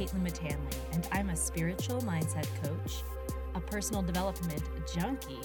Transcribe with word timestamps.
Caitlin 0.00 0.22
Matanley, 0.22 0.94
and 0.94 1.06
I'm 1.12 1.28
a 1.28 1.36
spiritual 1.36 2.00
mindset 2.00 2.48
coach, 2.64 3.02
a 3.54 3.60
personal 3.60 4.00
development 4.00 4.62
junkie, 4.94 5.42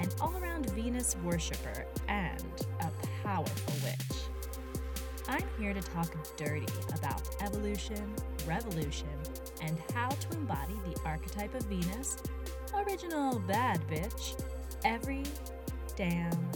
an 0.00 0.10
all 0.20 0.36
around 0.36 0.68
Venus 0.72 1.16
worshiper, 1.24 1.86
and 2.06 2.44
a 2.80 2.90
powerful 3.22 3.74
witch. 3.82 4.20
I'm 5.28 5.44
here 5.58 5.72
to 5.72 5.80
talk 5.80 6.14
dirty 6.36 6.66
about 6.94 7.22
evolution, 7.40 8.14
revolution, 8.46 9.08
and 9.62 9.78
how 9.94 10.10
to 10.10 10.36
embody 10.36 10.74
the 10.84 11.00
archetype 11.06 11.54
of 11.54 11.62
Venus, 11.62 12.18
original 12.74 13.38
bad 13.48 13.80
bitch, 13.88 14.38
every 14.84 15.22
damn 15.96 16.50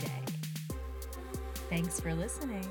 day. 0.00 0.22
Thanks 1.70 1.98
for 1.98 2.12
listening. 2.12 2.68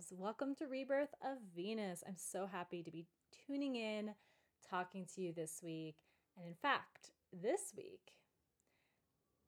Loves. 0.00 0.12
Welcome 0.16 0.54
to 0.56 0.66
Rebirth 0.66 1.14
of 1.22 1.38
Venus. 1.54 2.02
I'm 2.06 2.16
so 2.16 2.46
happy 2.46 2.82
to 2.82 2.90
be 2.90 3.06
tuning 3.46 3.76
in, 3.76 4.14
talking 4.68 5.06
to 5.14 5.20
you 5.20 5.32
this 5.32 5.60
week. 5.62 5.96
And 6.36 6.46
in 6.46 6.54
fact, 6.54 7.10
this 7.32 7.72
week, 7.76 8.12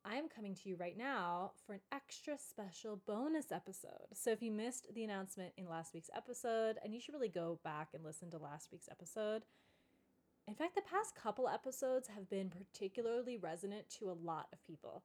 I 0.04 0.16
am 0.16 0.28
coming 0.28 0.54
to 0.56 0.68
you 0.68 0.76
right 0.76 0.96
now 0.96 1.52
for 1.64 1.74
an 1.74 1.80
extra 1.92 2.36
special 2.36 3.00
bonus 3.06 3.50
episode. 3.50 4.08
So 4.14 4.30
if 4.30 4.42
you 4.42 4.50
missed 4.50 4.88
the 4.94 5.04
announcement 5.04 5.52
in 5.56 5.68
last 5.68 5.94
week's 5.94 6.10
episode, 6.14 6.76
and 6.84 6.92
you 6.92 7.00
should 7.00 7.14
really 7.14 7.28
go 7.28 7.58
back 7.64 7.88
and 7.94 8.04
listen 8.04 8.30
to 8.32 8.38
last 8.38 8.68
week's 8.72 8.88
episode. 8.90 9.44
In 10.48 10.54
fact, 10.54 10.74
the 10.74 10.82
past 10.82 11.14
couple 11.14 11.48
episodes 11.48 12.08
have 12.08 12.28
been 12.28 12.50
particularly 12.50 13.38
resonant 13.38 13.88
to 13.98 14.10
a 14.10 14.18
lot 14.22 14.48
of 14.52 14.66
people. 14.66 15.04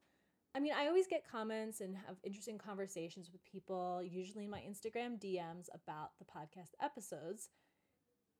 I 0.56 0.60
mean, 0.60 0.74
I 0.74 0.88
always 0.88 1.08
get 1.08 1.30
comments 1.30 1.82
and 1.82 1.96
have 1.96 2.18
interesting 2.24 2.58
conversations 2.58 3.30
with 3.32 3.46
people, 3.46 4.02
usually 4.04 4.46
in 4.46 4.50
my 4.50 4.62
Instagram 4.62 5.20
DMs 5.20 5.68
about 5.74 6.12
the 6.18 6.26
podcast 6.26 6.74
episodes. 6.82 7.50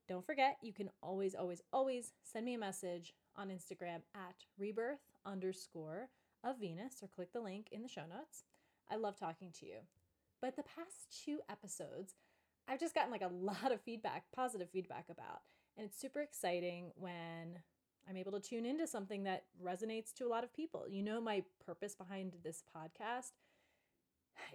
Don't 0.08 0.26
forget, 0.26 0.58
you 0.62 0.74
can 0.74 0.90
always, 1.04 1.36
always, 1.36 1.62
always 1.72 2.14
send 2.24 2.46
me 2.46 2.54
a 2.54 2.60
message 2.60 3.14
on 3.36 3.50
Instagram 3.50 4.02
at 4.16 4.36
rebirth 4.58 5.02
underscore 5.26 6.10
of 6.44 6.60
Venus 6.60 6.96
or 7.02 7.08
click 7.08 7.34
the 7.34 7.42
link 7.42 7.68
in 7.72 7.84
the 7.84 7.90
show 7.90 8.06
notes. 8.10 8.46
I 8.90 8.96
love 8.96 9.18
talking 9.18 9.52
to 9.60 9.66
you. 9.66 9.80
But 10.42 10.56
the 10.56 10.64
past 10.64 11.24
two 11.26 11.40
episodes, 11.50 12.16
I've 12.68 12.80
just 12.80 12.96
gotten 12.96 13.12
like 13.12 13.22
a 13.22 13.28
lot 13.34 13.72
of 13.72 13.82
feedback, 13.82 14.26
positive 14.36 14.70
feedback 14.70 15.06
about. 15.10 15.42
And 15.76 15.86
it's 15.86 16.00
super 16.00 16.22
exciting 16.22 16.92
when 16.96 17.60
I'm 18.10 18.18
able 18.18 18.32
to 18.34 18.40
tune 18.40 18.66
into 18.66 18.88
something 18.88 19.24
that 19.24 19.44
resonates 19.64 20.14
to 20.16 20.26
a 20.26 20.30
lot 20.30 20.44
of 20.44 20.54
people. 20.54 20.86
You 20.90 21.04
know, 21.04 21.20
my 21.20 21.44
purpose 21.66 21.96
behind 21.96 22.34
this 22.44 22.64
podcast 22.76 23.32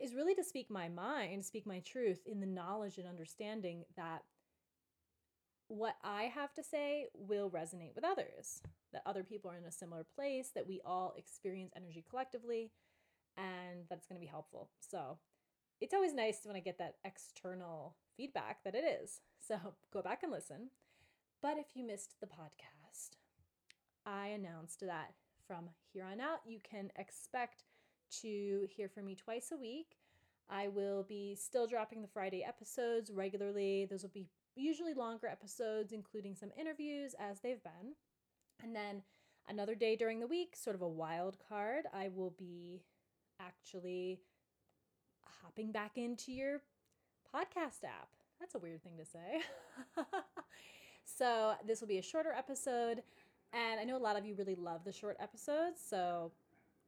is 0.00 0.14
really 0.14 0.34
to 0.34 0.44
speak 0.44 0.70
my 0.70 0.88
mind, 0.88 1.44
speak 1.44 1.66
my 1.66 1.80
truth 1.80 2.20
in 2.26 2.40
the 2.40 2.46
knowledge 2.46 2.98
and 2.98 3.06
understanding 3.06 3.84
that 3.96 4.22
what 5.68 5.96
I 6.04 6.24
have 6.24 6.52
to 6.54 6.62
say 6.62 7.06
will 7.14 7.50
resonate 7.50 7.94
with 7.94 8.04
others, 8.04 8.62
that 8.92 9.02
other 9.06 9.24
people 9.24 9.50
are 9.50 9.56
in 9.56 9.64
a 9.64 9.72
similar 9.72 10.04
place, 10.14 10.50
that 10.54 10.66
we 10.66 10.80
all 10.84 11.14
experience 11.16 11.72
energy 11.74 12.04
collectively, 12.08 12.70
and 13.36 13.84
that's 13.88 14.06
going 14.06 14.20
to 14.20 14.24
be 14.24 14.30
helpful. 14.30 14.70
So 14.80 15.18
it's 15.80 15.94
always 15.94 16.14
nice 16.14 16.40
when 16.44 16.56
I 16.56 16.60
get 16.60 16.78
that 16.78 16.96
external 17.04 17.96
feedback 18.16 18.64
that 18.64 18.74
it 18.74 18.84
is. 18.84 19.20
So 19.40 19.56
go 19.92 20.02
back 20.02 20.22
and 20.22 20.30
listen. 20.30 20.70
But 21.40 21.56
if 21.58 21.74
you 21.74 21.84
missed 21.86 22.14
the 22.20 22.26
podcast, 22.26 22.81
I 24.06 24.28
announced 24.28 24.80
that 24.80 25.14
from 25.46 25.68
here 25.92 26.04
on 26.04 26.20
out, 26.20 26.40
you 26.46 26.58
can 26.62 26.90
expect 26.96 27.64
to 28.22 28.66
hear 28.70 28.88
from 28.88 29.06
me 29.06 29.14
twice 29.14 29.52
a 29.52 29.56
week. 29.56 29.98
I 30.50 30.68
will 30.68 31.04
be 31.04 31.34
still 31.34 31.66
dropping 31.66 32.02
the 32.02 32.08
Friday 32.08 32.44
episodes 32.44 33.10
regularly. 33.10 33.86
Those 33.88 34.02
will 34.02 34.10
be 34.10 34.28
usually 34.54 34.94
longer 34.94 35.26
episodes, 35.26 35.92
including 35.92 36.34
some 36.34 36.50
interviews 36.58 37.14
as 37.18 37.40
they've 37.40 37.62
been. 37.62 37.94
And 38.62 38.74
then 38.76 39.02
another 39.48 39.74
day 39.74 39.96
during 39.96 40.20
the 40.20 40.26
week, 40.26 40.54
sort 40.56 40.76
of 40.76 40.82
a 40.82 40.88
wild 40.88 41.38
card, 41.48 41.86
I 41.92 42.08
will 42.08 42.34
be 42.38 42.82
actually 43.40 44.20
hopping 45.42 45.72
back 45.72 45.96
into 45.96 46.32
your 46.32 46.60
podcast 47.34 47.84
app. 47.84 48.08
That's 48.38 48.54
a 48.54 48.58
weird 48.58 48.82
thing 48.82 48.98
to 48.98 49.04
say. 49.04 49.40
so, 51.04 51.54
this 51.66 51.80
will 51.80 51.88
be 51.88 51.98
a 51.98 52.02
shorter 52.02 52.32
episode. 52.32 53.02
And 53.52 53.80
I 53.80 53.84
know 53.84 53.96
a 53.96 53.98
lot 53.98 54.16
of 54.16 54.24
you 54.24 54.34
really 54.34 54.54
love 54.54 54.84
the 54.84 54.92
short 54.92 55.16
episodes. 55.20 55.80
So 55.86 56.32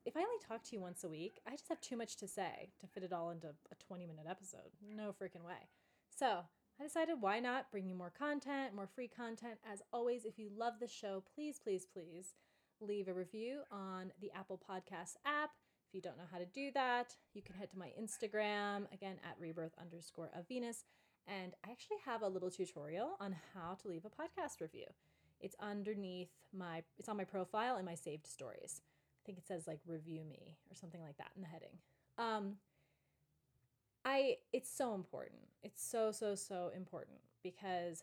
if 0.07 0.17
I 0.17 0.21
only 0.21 0.37
talk 0.47 0.63
to 0.65 0.77
you 0.77 0.81
once 0.81 1.05
a 1.05 1.09
week, 1.09 1.41
I 1.47 1.53
just 1.53 1.69
have 1.69 1.81
too 1.81 1.97
much 1.97 2.17
to 2.17 2.29
say 2.29 2.71
to 2.81 2.87
fit 2.87 3.03
it 3.03 3.13
all 3.13 3.31
into 3.31 3.49
a 3.49 3.75
20 3.87 4.07
minute 4.07 4.27
episode. 4.29 4.71
No 4.83 5.13
freaking 5.13 5.45
way. 5.45 5.69
So 6.09 6.41
I 6.81 6.83
decided 6.83 7.21
why 7.21 7.41
not 7.41 7.71
bring 7.71 7.87
you 7.87 7.95
more 7.95 8.13
content, 8.17 8.75
more 8.75 8.87
free 8.87 9.09
content. 9.09 9.59
As 9.71 9.83
always, 9.93 10.25
if 10.25 10.39
you 10.39 10.51
love 10.57 10.75
the 10.81 10.89
show, 10.89 11.23
please, 11.35 11.59
please, 11.63 11.87
please 11.87 12.35
leave 12.81 13.09
a 13.09 13.15
review 13.15 13.61
on 13.71 14.13
the 14.21 14.31
Apple 14.35 14.61
Podcast 14.69 15.17
app. 15.25 15.51
If 15.89 15.95
you 15.95 16.01
don't 16.01 16.19
know 16.19 16.25
how 16.31 16.39
to 16.39 16.47
do 16.47 16.71
that, 16.73 17.15
you 17.33 17.43
can 17.43 17.55
head 17.55 17.71
to 17.71 17.79
my 17.79 17.93
Instagram, 18.01 18.93
again 18.93 19.17
at 19.25 19.39
rebirth 19.39 19.75
underscore 19.81 20.31
of 20.37 20.49
Venus. 20.49 20.85
And 21.27 21.55
I 21.65 21.71
actually 21.71 21.99
have 22.05 22.23
a 22.23 22.29
little 22.29 22.51
tutorial 22.51 23.17
on 23.21 23.37
how 23.55 23.75
to 23.81 23.89
leave 23.89 24.05
a 24.05 24.11
podcast 24.11 24.61
review. 24.61 24.87
It's 25.45 25.57
underneath 25.61 26.31
my 26.57 26.83
it's 26.99 27.09
on 27.09 27.17
my 27.17 27.25
profile 27.25 27.77
and 27.77 27.85
my 27.85 27.95
saved 27.95 28.27
stories. 28.27 28.81
I 28.81 29.21
think 29.27 29.39
it 29.39 29.47
says 29.47 29.67
like 29.67 29.81
review 29.87 30.25
me 30.25 30.57
or 30.71 30.75
something 30.75 31.03
like 31.03 31.19
that 31.19 31.31
in 31.37 31.43
the 31.43 31.49
heading. 31.49 31.79
Um 32.19 32.57
I 34.05 34.37
it's 34.53 34.71
so 34.71 34.95
important. 34.95 35.43
It's 35.63 35.85
so 35.85 36.11
so 36.11 36.35
so 36.35 36.71
important 36.75 37.19
because 37.43 38.03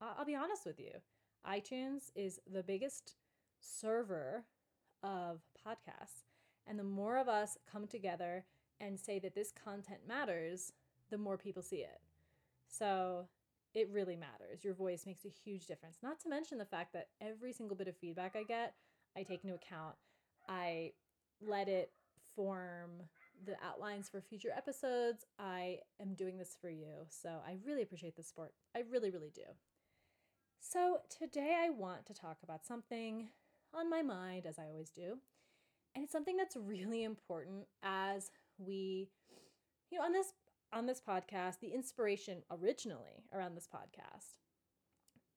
I'll 0.00 0.24
be 0.24 0.34
honest 0.34 0.64
with 0.64 0.80
you. 0.80 0.92
iTunes 1.46 2.10
is 2.14 2.40
the 2.50 2.62
biggest 2.62 3.16
server 3.60 4.44
of 5.02 5.40
podcasts. 5.66 6.24
And 6.66 6.78
the 6.78 6.84
more 6.84 7.18
of 7.18 7.28
us 7.28 7.58
come 7.70 7.86
together 7.86 8.44
and 8.80 8.98
say 8.98 9.18
that 9.18 9.34
this 9.34 9.52
content 9.52 10.00
matters, 10.08 10.72
the 11.10 11.18
more 11.18 11.36
people 11.36 11.62
see 11.62 11.82
it. 11.82 12.00
So 12.68 13.26
it 13.74 13.88
really 13.92 14.16
matters. 14.16 14.64
Your 14.64 14.74
voice 14.74 15.04
makes 15.06 15.24
a 15.24 15.28
huge 15.28 15.66
difference. 15.66 15.98
Not 16.02 16.20
to 16.20 16.28
mention 16.28 16.58
the 16.58 16.64
fact 16.64 16.92
that 16.92 17.08
every 17.20 17.52
single 17.52 17.76
bit 17.76 17.88
of 17.88 17.96
feedback 17.96 18.34
I 18.36 18.42
get, 18.42 18.74
I 19.16 19.22
take 19.22 19.44
into 19.44 19.54
account. 19.54 19.94
I 20.48 20.92
let 21.40 21.68
it 21.68 21.92
form 22.34 23.02
the 23.44 23.56
outlines 23.64 24.08
for 24.08 24.20
future 24.20 24.50
episodes. 24.56 25.24
I 25.38 25.78
am 26.00 26.14
doing 26.14 26.36
this 26.36 26.56
for 26.60 26.68
you. 26.68 27.06
So 27.08 27.28
I 27.46 27.56
really 27.64 27.82
appreciate 27.82 28.16
the 28.16 28.22
support. 28.22 28.52
I 28.76 28.82
really, 28.90 29.10
really 29.10 29.30
do. 29.34 29.42
So 30.60 30.98
today 31.08 31.56
I 31.58 31.70
want 31.70 32.06
to 32.06 32.14
talk 32.14 32.38
about 32.42 32.66
something 32.66 33.28
on 33.72 33.88
my 33.88 34.02
mind, 34.02 34.46
as 34.46 34.58
I 34.58 34.66
always 34.66 34.90
do. 34.90 35.18
And 35.94 36.04
it's 36.04 36.12
something 36.12 36.36
that's 36.36 36.56
really 36.56 37.02
important 37.02 37.66
as 37.82 38.30
we, 38.58 39.08
you 39.90 39.98
know, 39.98 40.04
on 40.04 40.12
this 40.12 40.32
on 40.72 40.86
this 40.86 41.00
podcast, 41.06 41.60
the 41.60 41.72
inspiration 41.74 42.42
originally 42.50 43.24
around 43.32 43.54
this 43.54 43.68
podcast 43.72 44.34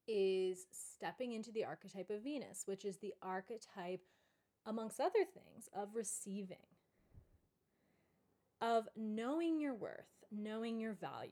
is 0.08 0.66
stepping 0.72 1.34
into 1.34 1.52
the 1.52 1.66
archetype 1.66 2.10
of 2.10 2.24
Venus, 2.24 2.64
which 2.66 2.86
is 2.86 2.98
the 2.98 3.14
archetype, 3.22 4.02
amongst 4.66 5.00
other 5.00 5.26
things, 5.34 5.70
of 5.76 5.96
receiving, 5.96 6.58
of 8.62 8.88
knowing 8.96 9.60
your 9.60 9.74
worth, 9.74 10.24
knowing 10.32 10.80
your 10.80 10.94
value. 10.94 11.32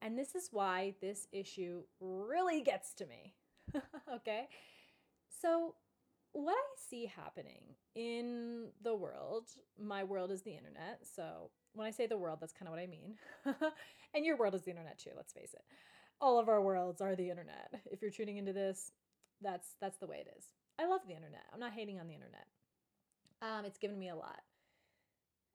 And 0.00 0.16
this 0.18 0.34
is 0.34 0.50
why 0.52 0.94
this 1.00 1.26
issue 1.32 1.82
really 2.00 2.62
gets 2.62 2.94
to 2.94 3.06
me. 3.06 3.34
okay? 4.14 4.48
So, 5.40 5.74
what 6.32 6.52
I 6.52 6.76
see 6.88 7.06
happening 7.06 7.74
in 7.94 8.68
the 8.82 8.94
world, 8.94 9.48
my 9.80 10.04
world 10.04 10.30
is 10.30 10.42
the 10.42 10.52
internet. 10.52 11.00
So, 11.02 11.50
when 11.78 11.86
I 11.86 11.92
say 11.92 12.06
the 12.06 12.18
world, 12.18 12.38
that's 12.40 12.52
kind 12.52 12.66
of 12.66 12.72
what 12.72 12.82
I 12.82 12.86
mean. 12.86 13.14
and 14.14 14.24
your 14.24 14.36
world 14.36 14.54
is 14.54 14.62
the 14.62 14.70
internet 14.70 14.98
too, 14.98 15.10
let's 15.16 15.32
face 15.32 15.54
it. 15.54 15.62
All 16.20 16.40
of 16.40 16.48
our 16.48 16.60
worlds 16.60 17.00
are 17.00 17.14
the 17.14 17.30
internet. 17.30 17.72
If 17.86 18.02
you're 18.02 18.10
tuning 18.10 18.36
into 18.36 18.52
this, 18.52 18.90
that's 19.40 19.76
that's 19.80 19.98
the 19.98 20.08
way 20.08 20.24
it 20.26 20.34
is. 20.36 20.46
I 20.78 20.86
love 20.86 21.02
the 21.06 21.14
internet. 21.14 21.44
I'm 21.54 21.60
not 21.60 21.72
hating 21.72 22.00
on 22.00 22.08
the 22.08 22.14
internet. 22.14 22.46
Um, 23.40 23.64
it's 23.64 23.78
given 23.78 23.98
me 23.98 24.08
a 24.08 24.16
lot. 24.16 24.40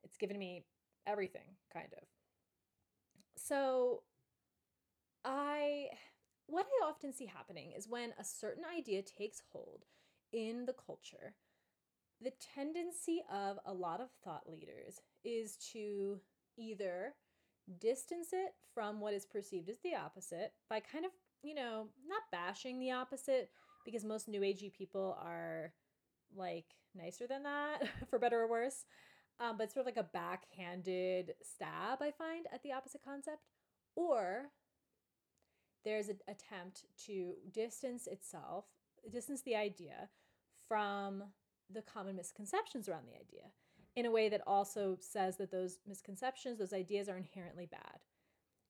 It's 0.06 0.16
given 0.16 0.40
me 0.40 0.64
everything, 1.06 1.58
kind 1.74 1.90
of. 1.98 2.04
So 3.36 4.04
I 5.26 5.88
what 6.48 6.66
I 6.66 6.88
often 6.88 7.12
see 7.12 7.26
happening 7.26 7.74
is 7.76 7.90
when 7.90 8.14
a 8.18 8.24
certain 8.24 8.64
idea 8.78 9.02
takes 9.02 9.42
hold 9.52 9.84
in 10.32 10.66
the 10.66 10.74
culture, 10.74 11.36
the 12.24 12.34
tendency 12.56 13.22
of 13.32 13.60
a 13.66 13.74
lot 13.74 14.00
of 14.00 14.10
thought 14.24 14.50
leaders 14.50 15.02
is 15.24 15.58
to 15.74 16.20
either 16.58 17.14
distance 17.80 18.30
it 18.32 18.54
from 18.74 19.00
what 19.00 19.14
is 19.14 19.26
perceived 19.26 19.70
as 19.70 19.78
the 19.84 19.96
opposite 19.96 20.54
by 20.70 20.80
kind 20.80 21.06
of, 21.06 21.12
you 21.42 21.56
know, 21.56 21.88
not 22.08 22.24
bashing 22.32 22.80
the 22.80 22.92
opposite 22.92 23.50
because 23.86 24.04
most 24.04 24.28
new 24.28 24.42
agey 24.42 24.72
people 24.74 25.18
are 25.22 25.74
like 26.36 26.66
nicer 26.96 27.28
than 27.28 27.44
that, 27.44 27.84
for 28.10 28.20
better 28.20 28.42
or 28.42 28.50
worse. 28.50 28.86
Um, 29.40 29.58
but 29.58 29.72
sort 29.72 29.86
of 29.86 29.88
like 29.88 30.06
a 30.06 30.10
backhanded 30.14 31.34
stab, 31.42 32.02
I 32.02 32.12
find, 32.12 32.46
at 32.54 32.62
the 32.64 32.72
opposite 32.72 33.02
concept. 33.04 33.42
Or 33.96 34.46
there's 35.84 36.08
an 36.08 36.20
attempt 36.28 36.86
to 37.06 37.34
distance 37.52 38.08
itself, 38.08 38.66
distance 39.12 39.42
the 39.42 39.56
idea 39.56 40.10
from 40.68 41.24
the 41.72 41.82
common 41.82 42.16
misconceptions 42.16 42.88
around 42.88 43.06
the 43.08 43.20
idea 43.20 43.52
in 43.96 44.06
a 44.06 44.12
way 44.12 44.30
that 44.30 44.42
also 44.48 44.98
says 45.00 45.38
that 45.38 45.52
those 45.52 45.80
misconceptions, 45.88 46.58
those 46.58 46.74
ideas 46.74 47.10
are 47.10 47.18
inherently 47.18 47.68
bad. 47.68 48.00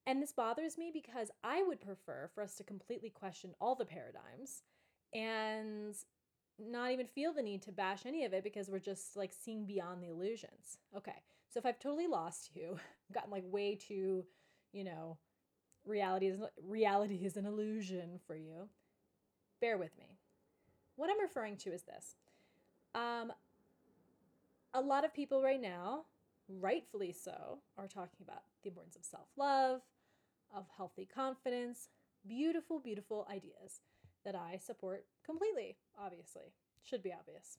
And 0.05 0.21
this 0.21 0.33
bothers 0.33 0.77
me 0.77 0.91
because 0.93 1.31
I 1.43 1.63
would 1.63 1.79
prefer 1.79 2.29
for 2.33 2.43
us 2.43 2.55
to 2.55 2.63
completely 2.63 3.09
question 3.09 3.53
all 3.61 3.75
the 3.75 3.85
paradigms 3.85 4.63
and 5.13 5.95
not 6.59 6.91
even 6.91 7.07
feel 7.07 7.33
the 7.33 7.41
need 7.41 7.61
to 7.63 7.71
bash 7.71 8.05
any 8.05 8.25
of 8.25 8.33
it 8.33 8.43
because 8.43 8.69
we're 8.69 8.79
just 8.79 9.15
like 9.15 9.31
seeing 9.31 9.65
beyond 9.65 10.03
the 10.03 10.09
illusions. 10.09 10.77
Okay, 10.95 11.23
so 11.49 11.59
if 11.59 11.65
I've 11.65 11.79
totally 11.79 12.07
lost 12.07 12.51
you, 12.53 12.77
gotten 13.13 13.31
like 13.31 13.43
way 13.45 13.75
too, 13.75 14.25
you 14.73 14.83
know, 14.83 15.17
reality 15.85 16.27
is 16.27 16.39
reality 16.61 17.15
is 17.15 17.37
an 17.37 17.45
illusion 17.45 18.19
for 18.27 18.35
you, 18.35 18.67
bear 19.61 19.77
with 19.77 19.97
me. 19.97 20.17
What 20.95 21.09
I'm 21.09 21.21
referring 21.21 21.57
to 21.57 21.71
is 21.71 21.83
this. 21.83 22.15
Um, 22.95 23.31
a 24.73 24.81
lot 24.81 25.05
of 25.05 25.13
people 25.13 25.41
right 25.41 25.61
now, 25.61 26.05
rightfully 26.47 27.11
so, 27.11 27.59
are 27.77 27.87
talking 27.87 28.19
about 28.21 28.43
the 28.63 28.69
importance 28.69 28.95
of 28.95 29.03
self 29.03 29.27
love, 29.37 29.81
of 30.55 30.65
healthy 30.75 31.07
confidence, 31.13 31.89
beautiful, 32.27 32.79
beautiful 32.79 33.27
ideas 33.29 33.81
that 34.25 34.35
I 34.35 34.57
support 34.57 35.05
completely, 35.25 35.77
obviously. 35.99 36.53
Should 36.83 37.03
be 37.03 37.13
obvious. 37.13 37.57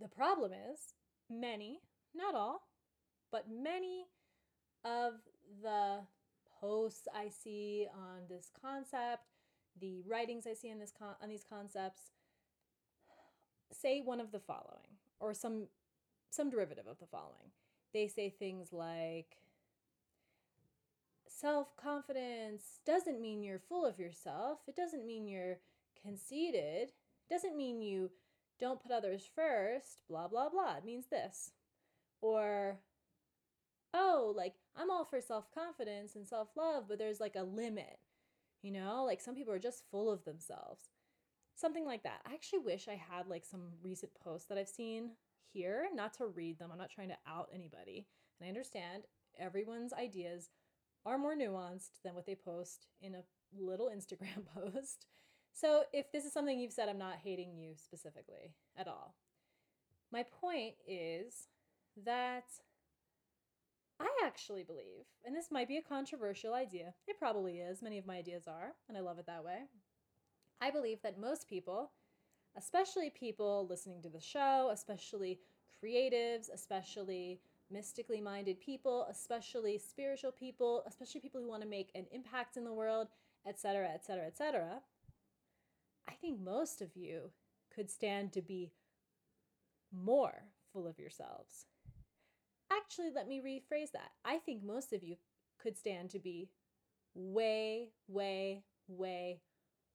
The 0.00 0.08
problem 0.08 0.52
is, 0.52 0.94
many, 1.30 1.80
not 2.14 2.34
all, 2.34 2.68
but 3.30 3.46
many 3.50 4.06
of 4.84 5.14
the 5.62 6.00
posts 6.60 7.08
I 7.14 7.28
see 7.28 7.86
on 7.94 8.22
this 8.28 8.50
concept, 8.60 9.22
the 9.80 10.02
writings 10.06 10.46
I 10.46 10.54
see 10.54 10.70
on 10.70 10.78
this 10.78 10.92
con- 10.96 11.16
on 11.22 11.28
these 11.28 11.44
concepts 11.48 12.10
say 13.72 14.00
one 14.00 14.20
of 14.20 14.32
the 14.32 14.40
following 14.40 14.96
or 15.20 15.34
some 15.34 15.64
some 16.30 16.50
derivative 16.50 16.86
of 16.86 16.98
the 16.98 17.06
following. 17.06 17.52
They 17.92 18.06
say 18.06 18.28
things 18.28 18.72
like 18.72 19.38
self-confidence 21.26 22.80
doesn't 22.84 23.20
mean 23.20 23.42
you're 23.42 23.58
full 23.58 23.86
of 23.86 23.98
yourself. 23.98 24.58
It 24.66 24.76
doesn't 24.76 25.06
mean 25.06 25.26
you're 25.26 25.58
conceited. 26.02 26.90
It 26.90 27.30
doesn't 27.30 27.56
mean 27.56 27.80
you 27.80 28.10
don't 28.60 28.82
put 28.82 28.92
others 28.92 29.28
first, 29.34 30.02
blah 30.08 30.28
blah 30.28 30.48
blah. 30.48 30.76
It 30.76 30.84
means 30.84 31.06
this. 31.06 31.52
Or 32.20 32.78
oh, 33.94 34.34
like 34.36 34.54
I'm 34.76 34.90
all 34.90 35.04
for 35.04 35.20
self-confidence 35.20 36.14
and 36.14 36.26
self-love, 36.26 36.84
but 36.88 36.98
there's 36.98 37.20
like 37.20 37.36
a 37.36 37.42
limit. 37.42 37.98
You 38.62 38.72
know, 38.72 39.04
like 39.06 39.20
some 39.20 39.34
people 39.34 39.52
are 39.52 39.58
just 39.58 39.84
full 39.90 40.10
of 40.10 40.24
themselves 40.24 40.88
something 41.58 41.84
like 41.84 42.04
that. 42.04 42.20
I 42.26 42.34
actually 42.34 42.60
wish 42.60 42.88
I 42.88 43.00
had 43.10 43.26
like 43.26 43.44
some 43.44 43.72
recent 43.82 44.12
posts 44.22 44.46
that 44.48 44.58
I've 44.58 44.68
seen 44.68 45.10
here, 45.52 45.86
not 45.94 46.14
to 46.14 46.26
read 46.26 46.58
them. 46.58 46.70
I'm 46.72 46.78
not 46.78 46.90
trying 46.90 47.08
to 47.08 47.16
out 47.26 47.48
anybody. 47.52 48.06
And 48.38 48.46
I 48.46 48.48
understand 48.48 49.04
everyone's 49.38 49.92
ideas 49.92 50.50
are 51.04 51.18
more 51.18 51.34
nuanced 51.34 52.02
than 52.04 52.14
what 52.14 52.26
they 52.26 52.34
post 52.34 52.86
in 53.00 53.14
a 53.14 53.22
little 53.58 53.90
Instagram 53.96 54.46
post. 54.54 55.06
So 55.52 55.82
if 55.92 56.12
this 56.12 56.24
is 56.24 56.32
something 56.32 56.58
you've 56.58 56.72
said, 56.72 56.88
I'm 56.88 56.98
not 56.98 57.16
hating 57.22 57.56
you 57.56 57.72
specifically 57.76 58.54
at 58.76 58.86
all. 58.86 59.16
My 60.12 60.24
point 60.40 60.74
is 60.86 61.48
that 62.04 62.44
I 64.00 64.08
actually 64.24 64.62
believe, 64.62 65.06
and 65.24 65.34
this 65.34 65.50
might 65.50 65.66
be 65.66 65.76
a 65.76 65.82
controversial 65.82 66.54
idea, 66.54 66.94
it 67.08 67.18
probably 67.18 67.58
is, 67.58 67.82
many 67.82 67.98
of 67.98 68.06
my 68.06 68.18
ideas 68.18 68.44
are, 68.46 68.74
and 68.88 68.96
I 68.96 69.00
love 69.00 69.18
it 69.18 69.26
that 69.26 69.44
way. 69.44 69.64
I 70.60 70.70
believe 70.70 71.02
that 71.02 71.18
most 71.18 71.48
people, 71.48 71.92
especially 72.56 73.10
people 73.10 73.66
listening 73.68 74.02
to 74.02 74.08
the 74.08 74.20
show, 74.20 74.70
especially 74.72 75.40
creatives, 75.82 76.48
especially 76.52 77.40
mystically 77.70 78.20
minded 78.20 78.60
people, 78.60 79.06
especially 79.10 79.78
spiritual 79.78 80.32
people, 80.32 80.82
especially 80.86 81.20
people 81.20 81.40
who 81.40 81.48
want 81.48 81.62
to 81.62 81.68
make 81.68 81.90
an 81.94 82.06
impact 82.12 82.56
in 82.56 82.64
the 82.64 82.72
world, 82.72 83.08
etc., 83.46 83.88
etc., 83.88 84.26
etc. 84.26 84.80
I 86.08 86.12
think 86.12 86.40
most 86.40 86.80
of 86.80 86.96
you 86.96 87.30
could 87.74 87.90
stand 87.90 88.32
to 88.32 88.42
be 88.42 88.72
more 89.92 90.44
full 90.72 90.86
of 90.86 90.98
yourselves. 90.98 91.66
Actually, 92.72 93.10
let 93.14 93.28
me 93.28 93.40
rephrase 93.40 93.92
that. 93.92 94.10
I 94.24 94.38
think 94.38 94.62
most 94.62 94.92
of 94.92 95.02
you 95.02 95.16
could 95.58 95.76
stand 95.76 96.10
to 96.10 96.18
be 96.18 96.50
way, 97.14 97.90
way, 98.08 98.64
way, 98.86 99.40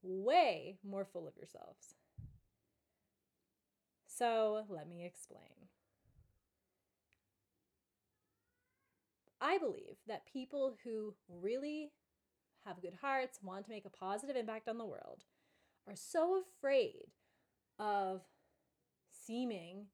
way 0.03 0.77
more 0.87 1.05
full 1.05 1.27
of 1.27 1.37
yourselves. 1.37 1.95
So 4.05 4.65
let 4.69 4.87
me 4.87 5.05
explain. 5.05 5.69
I 9.41 9.57
believe 9.57 9.97
that 10.07 10.31
people 10.31 10.77
who 10.83 11.15
really 11.27 11.91
have 12.65 12.81
good 12.81 12.93
hearts, 13.01 13.39
want 13.43 13.65
to 13.65 13.71
make 13.71 13.85
a 13.85 13.89
positive 13.89 14.35
impact 14.35 14.69
on 14.69 14.77
the 14.77 14.85
world, 14.85 15.23
are 15.87 15.95
so 15.95 16.41
afraid 16.41 17.11
of 17.77 18.21
seeming 19.11 19.87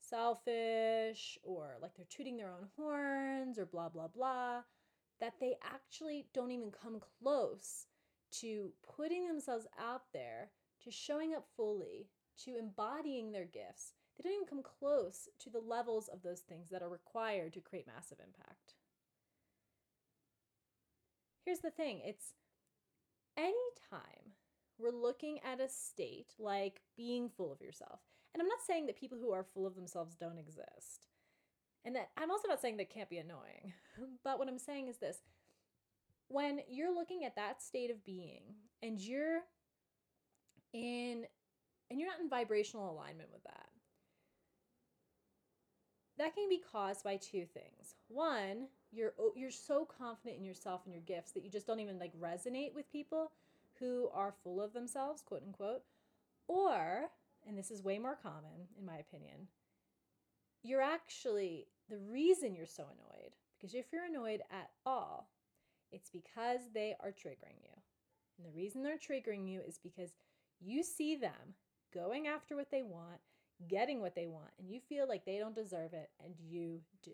selfish 0.00 1.38
or 1.42 1.76
like 1.80 1.92
they're 1.96 2.06
tooting 2.08 2.36
their 2.36 2.50
own 2.50 2.68
horns 2.76 3.58
or 3.58 3.66
blah, 3.66 3.88
blah, 3.88 4.08
blah, 4.08 4.62
that 5.20 5.34
they 5.40 5.54
actually 5.62 6.26
don't 6.34 6.50
even 6.50 6.70
come 6.70 7.00
close 7.22 7.86
to 8.40 8.72
putting 8.96 9.26
themselves 9.26 9.66
out 9.78 10.02
there, 10.12 10.50
to 10.82 10.90
showing 10.90 11.34
up 11.34 11.46
fully, 11.56 12.08
to 12.44 12.58
embodying 12.58 13.32
their 13.32 13.44
gifts. 13.44 13.92
They 14.16 14.22
don't 14.22 14.34
even 14.34 14.46
come 14.46 14.62
close 14.62 15.28
to 15.40 15.50
the 15.50 15.60
levels 15.60 16.08
of 16.08 16.22
those 16.22 16.40
things 16.40 16.70
that 16.70 16.82
are 16.82 16.88
required 16.88 17.52
to 17.54 17.60
create 17.60 17.86
massive 17.86 18.18
impact. 18.18 18.74
Here's 21.44 21.60
the 21.60 21.70
thing 21.70 22.00
it's 22.04 22.34
anytime 23.36 24.34
we're 24.78 24.90
looking 24.90 25.38
at 25.44 25.60
a 25.60 25.68
state 25.68 26.34
like 26.38 26.80
being 26.96 27.28
full 27.28 27.52
of 27.52 27.60
yourself, 27.60 28.00
and 28.34 28.42
I'm 28.42 28.48
not 28.48 28.62
saying 28.66 28.86
that 28.86 28.98
people 28.98 29.18
who 29.18 29.32
are 29.32 29.44
full 29.44 29.66
of 29.66 29.76
themselves 29.76 30.16
don't 30.16 30.38
exist. 30.38 31.06
And 31.84 31.94
that 31.94 32.10
I'm 32.16 32.32
also 32.32 32.48
not 32.48 32.60
saying 32.60 32.78
that 32.78 32.90
can't 32.90 33.08
be 33.08 33.18
annoying. 33.18 33.72
But 34.24 34.38
what 34.38 34.48
I'm 34.48 34.58
saying 34.58 34.88
is 34.88 34.98
this 34.98 35.22
when 36.28 36.60
you're 36.68 36.94
looking 36.94 37.24
at 37.24 37.36
that 37.36 37.62
state 37.62 37.90
of 37.90 38.04
being 38.04 38.42
and 38.82 38.98
you're 38.98 39.40
in 40.72 41.24
and 41.90 42.00
you're 42.00 42.08
not 42.08 42.20
in 42.20 42.28
vibrational 42.28 42.90
alignment 42.90 43.28
with 43.32 43.44
that 43.44 43.68
that 46.18 46.34
can 46.34 46.48
be 46.48 46.62
caused 46.72 47.04
by 47.04 47.16
two 47.16 47.44
things. 47.44 47.94
One 48.08 48.68
you're 48.92 49.12
you're 49.34 49.50
so 49.50 49.84
confident 49.98 50.38
in 50.38 50.44
yourself 50.44 50.82
and 50.84 50.92
your 50.92 51.02
gifts 51.02 51.32
that 51.32 51.44
you 51.44 51.50
just 51.50 51.66
don't 51.66 51.80
even 51.80 51.98
like 51.98 52.12
resonate 52.18 52.74
with 52.74 52.90
people 52.90 53.32
who 53.78 54.08
are 54.14 54.34
full 54.42 54.62
of 54.62 54.72
themselves 54.72 55.22
quote 55.22 55.42
unquote 55.44 55.82
or 56.48 57.10
and 57.46 57.58
this 57.58 57.70
is 57.70 57.82
way 57.82 57.98
more 57.98 58.16
common 58.22 58.68
in 58.78 58.86
my 58.86 58.96
opinion 58.96 59.48
you're 60.62 60.80
actually 60.80 61.66
the 61.90 61.98
reason 61.98 62.54
you're 62.54 62.64
so 62.64 62.84
annoyed 62.84 63.32
because 63.58 63.74
if 63.74 63.86
you're 63.92 64.04
annoyed 64.04 64.40
at 64.50 64.70
all 64.86 65.28
it's 65.90 66.10
because 66.10 66.60
they 66.74 66.94
are 67.00 67.10
triggering 67.10 67.60
you. 67.62 67.72
And 68.38 68.46
the 68.46 68.56
reason 68.56 68.82
they're 68.82 68.98
triggering 68.98 69.48
you 69.48 69.60
is 69.66 69.78
because 69.82 70.10
you 70.60 70.82
see 70.82 71.16
them 71.16 71.54
going 71.94 72.26
after 72.26 72.56
what 72.56 72.70
they 72.70 72.82
want, 72.82 73.20
getting 73.68 74.00
what 74.00 74.14
they 74.14 74.26
want, 74.26 74.50
and 74.58 74.70
you 74.70 74.80
feel 74.80 75.08
like 75.08 75.24
they 75.24 75.38
don't 75.38 75.54
deserve 75.54 75.92
it, 75.92 76.10
and 76.22 76.34
you 76.38 76.80
do. 77.02 77.12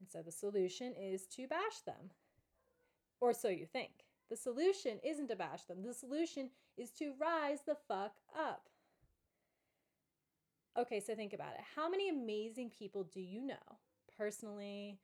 And 0.00 0.08
so 0.08 0.22
the 0.22 0.32
solution 0.32 0.94
is 0.98 1.26
to 1.36 1.46
bash 1.46 1.80
them. 1.86 2.10
Or 3.20 3.32
so 3.32 3.48
you 3.48 3.66
think. 3.66 3.90
The 4.30 4.36
solution 4.36 4.98
isn't 5.04 5.28
to 5.28 5.36
bash 5.36 5.64
them, 5.64 5.82
the 5.82 5.94
solution 5.94 6.50
is 6.76 6.90
to 6.92 7.12
rise 7.20 7.60
the 7.66 7.76
fuck 7.88 8.12
up. 8.36 8.68
Okay, 10.78 11.00
so 11.00 11.14
think 11.14 11.32
about 11.32 11.54
it. 11.54 11.64
How 11.74 11.90
many 11.90 12.08
amazing 12.08 12.70
people 12.70 13.04
do 13.12 13.20
you 13.20 13.44
know 13.44 13.56
personally, 14.20 14.98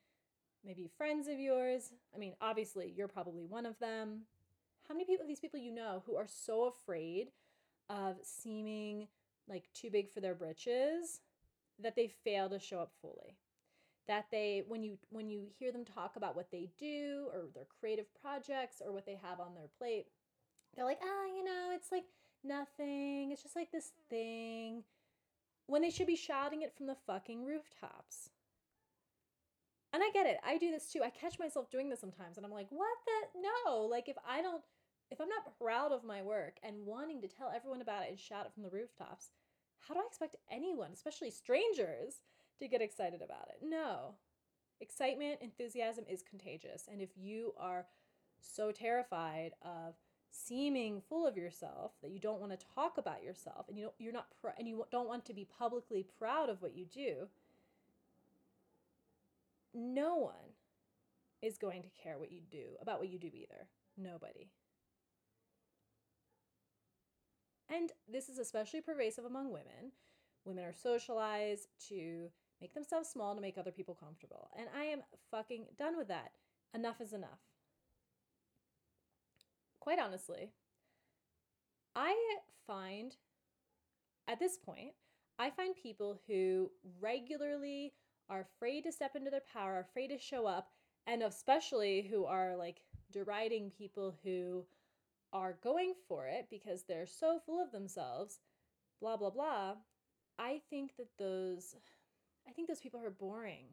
maybe 0.67 0.91
friends 0.99 1.29
of 1.29 1.39
yours. 1.39 1.93
I 2.15 2.19
mean, 2.19 2.35
obviously, 2.41 2.93
you're 2.97 3.09
probably 3.09 3.45
one 3.45 3.67
of 3.67 3.79
them. 3.79 4.23
How 4.89 4.95
many 4.95 5.05
people, 5.05 5.27
these 5.27 5.41
people 5.41 5.61
you 5.61 5.73
know, 5.73 6.03
who 6.07 6.17
are 6.17 6.27
so 6.29 6.65
afraid 6.65 7.29
of 7.89 8.17
seeming 8.23 9.09
like 9.49 9.65
too 9.73 9.91
big 9.91 10.11
for 10.11 10.21
their 10.21 10.35
britches 10.35 11.21
that 11.79 11.95
they 11.95 12.09
fail 12.09 12.49
to 12.51 12.59
show 12.59 12.81
up 12.81 12.93
fully? 13.01 13.39
that 14.09 14.27
they 14.31 14.63
when 14.69 14.83
you 14.83 14.99
when 15.11 15.29
you 15.29 15.47
hear 15.59 15.73
them 15.73 15.85
talk 15.85 16.17
about 16.17 16.37
what 16.37 16.51
they 16.51 16.69
do 16.79 17.29
or 17.33 17.45
their 17.55 17.67
creative 17.81 18.07
projects 18.21 18.81
or 18.85 18.93
what 18.93 19.07
they 19.07 19.19
have 19.21 19.41
on 19.41 19.55
their 19.55 19.69
plate 19.79 20.07
they're 20.75 20.85
like 20.85 21.01
ah 21.03 21.27
you 21.37 21.45
know 21.45 21.71
it's 21.73 21.91
like 21.91 22.05
nothing 22.45 23.33
it's 23.33 23.43
just 23.43 23.57
like 23.57 23.73
this 23.73 23.93
thing 24.09 24.85
when 25.67 25.83
they 25.83 25.91
should 25.91 26.07
be 26.07 26.17
shouting 26.17 26.63
it 26.63 26.73
from 26.77 26.87
the 26.87 26.97
fucking 27.07 27.45
rooftops 27.45 28.31
and 29.93 30.03
i 30.03 30.11
get 30.13 30.27
it 30.27 30.39
i 30.45 30.57
do 30.59 30.71
this 30.71 30.93
too 30.93 31.01
i 31.05 31.11
catch 31.11 31.39
myself 31.39 31.71
doing 31.71 31.89
this 31.89 32.01
sometimes 32.01 32.37
and 32.37 32.47
i'm 32.47 32.53
like 32.53 32.69
what 32.71 32.97
the 33.07 33.41
no 33.41 33.83
like 33.83 34.09
if 34.09 34.17
i 34.29 34.43
don't 34.43 34.63
if 35.11 35.21
i'm 35.21 35.29
not 35.29 35.59
proud 35.59 35.93
of 35.93 36.05
my 36.05 36.23
work 36.23 36.57
and 36.63 36.85
wanting 36.85 37.21
to 37.21 37.29
tell 37.29 37.53
everyone 37.55 37.81
about 37.81 38.03
it 38.03 38.11
and 38.11 38.19
shout 38.19 38.47
it 38.47 38.53
from 38.53 38.63
the 38.63 38.71
rooftops 38.71 39.31
how 39.79 39.95
do 39.95 40.01
i 40.01 40.07
expect 40.07 40.37
anyone 40.51 40.91
especially 40.93 41.31
strangers 41.31 42.21
to 42.59 42.69
get 42.69 42.83
excited 42.83 43.23
about 43.23 43.49
it. 43.49 43.59
No. 43.63 44.15
Excitement, 44.81 45.39
enthusiasm 45.41 46.05
is 46.09 46.23
contagious. 46.23 46.89
And 46.91 47.01
if 47.01 47.11
you 47.17 47.53
are 47.59 47.87
so 48.41 48.73
terrified 48.73 49.53
of 49.63 49.95
seeming 50.31 51.01
full 51.09 51.27
of 51.27 51.37
yourself 51.37 51.93
that 52.03 52.11
you 52.11 52.21
don't 52.21 52.41
want 52.41 52.59
to 52.59 52.67
talk 52.75 52.99
about 52.99 53.23
yourself 53.23 53.69
and 53.69 53.79
you 53.79 53.85
don't, 53.85 53.95
you're 53.99 54.13
not 54.13 54.29
pr- 54.41 54.49
and 54.59 54.69
you 54.69 54.85
don't 54.91 55.09
want 55.09 55.25
to 55.27 55.35
be 55.35 55.49
publicly 55.59 56.05
proud 56.19 56.51
of 56.51 56.61
what 56.61 56.77
you 56.77 56.85
do, 56.85 57.29
no 59.77 60.17
one 60.17 60.33
is 61.43 61.59
going 61.59 61.83
to 61.83 61.89
care 62.03 62.19
what 62.19 62.33
you 62.33 62.41
do 62.51 62.77
about 62.81 62.99
what 62.99 63.11
you 63.11 63.19
do 63.19 63.31
either. 63.33 63.69
Nobody. 63.97 64.51
And 67.69 67.93
this 68.09 68.29
is 68.29 68.39
especially 68.39 68.81
pervasive 68.81 69.25
among 69.25 69.53
women. 69.53 69.93
Women 70.45 70.65
are 70.65 70.73
socialized 70.73 71.69
to 71.89 72.31
make 72.61 72.73
themselves 72.73 73.09
small 73.09 73.35
to 73.35 73.41
make 73.41 73.59
other 73.59 73.73
people 73.73 73.95
comfortable. 73.95 74.49
And 74.57 74.69
I 74.77 74.85
am 74.85 75.03
fucking 75.31 75.67
done 75.79 75.97
with 75.97 76.09
that. 76.09 76.33
Enough 76.75 77.01
is 77.01 77.13
enough. 77.13 77.41
Quite 79.81 79.99
honestly, 79.99 80.53
I 81.95 82.15
find 82.67 83.17
at 84.29 84.39
this 84.39 84.57
point, 84.57 84.93
I 85.39 85.51
find 85.51 85.75
people 85.77 86.19
who 86.27 86.71
regularly 87.01 87.93
are 88.29 88.41
afraid 88.41 88.83
to 88.83 88.93
step 88.93 89.15
into 89.15 89.31
their 89.31 89.43
power, 89.53 89.79
afraid 89.79 90.09
to 90.09 90.19
show 90.19 90.47
up, 90.47 90.71
and 91.07 91.23
especially 91.23 92.03
who 92.03 92.25
are 92.25 92.57
like 92.57 92.83
deriding 93.13 93.71
people 93.71 94.17
who 94.25 94.65
are 95.33 95.59
going 95.63 95.95
for 96.09 96.27
it 96.27 96.47
because 96.51 96.83
they're 96.83 97.07
so 97.07 97.41
full 97.45 97.63
of 97.63 97.73
themselves, 97.73 98.41
blah, 99.01 99.17
blah, 99.17 99.31
blah. 99.31 99.75
I 100.39 100.61
think 100.71 100.97
that 100.97 101.09
those 101.19 101.77
I 102.49 102.53
think 102.53 102.69
those 102.69 102.81
people 102.81 103.03
are 103.03 103.11
boring. 103.11 103.67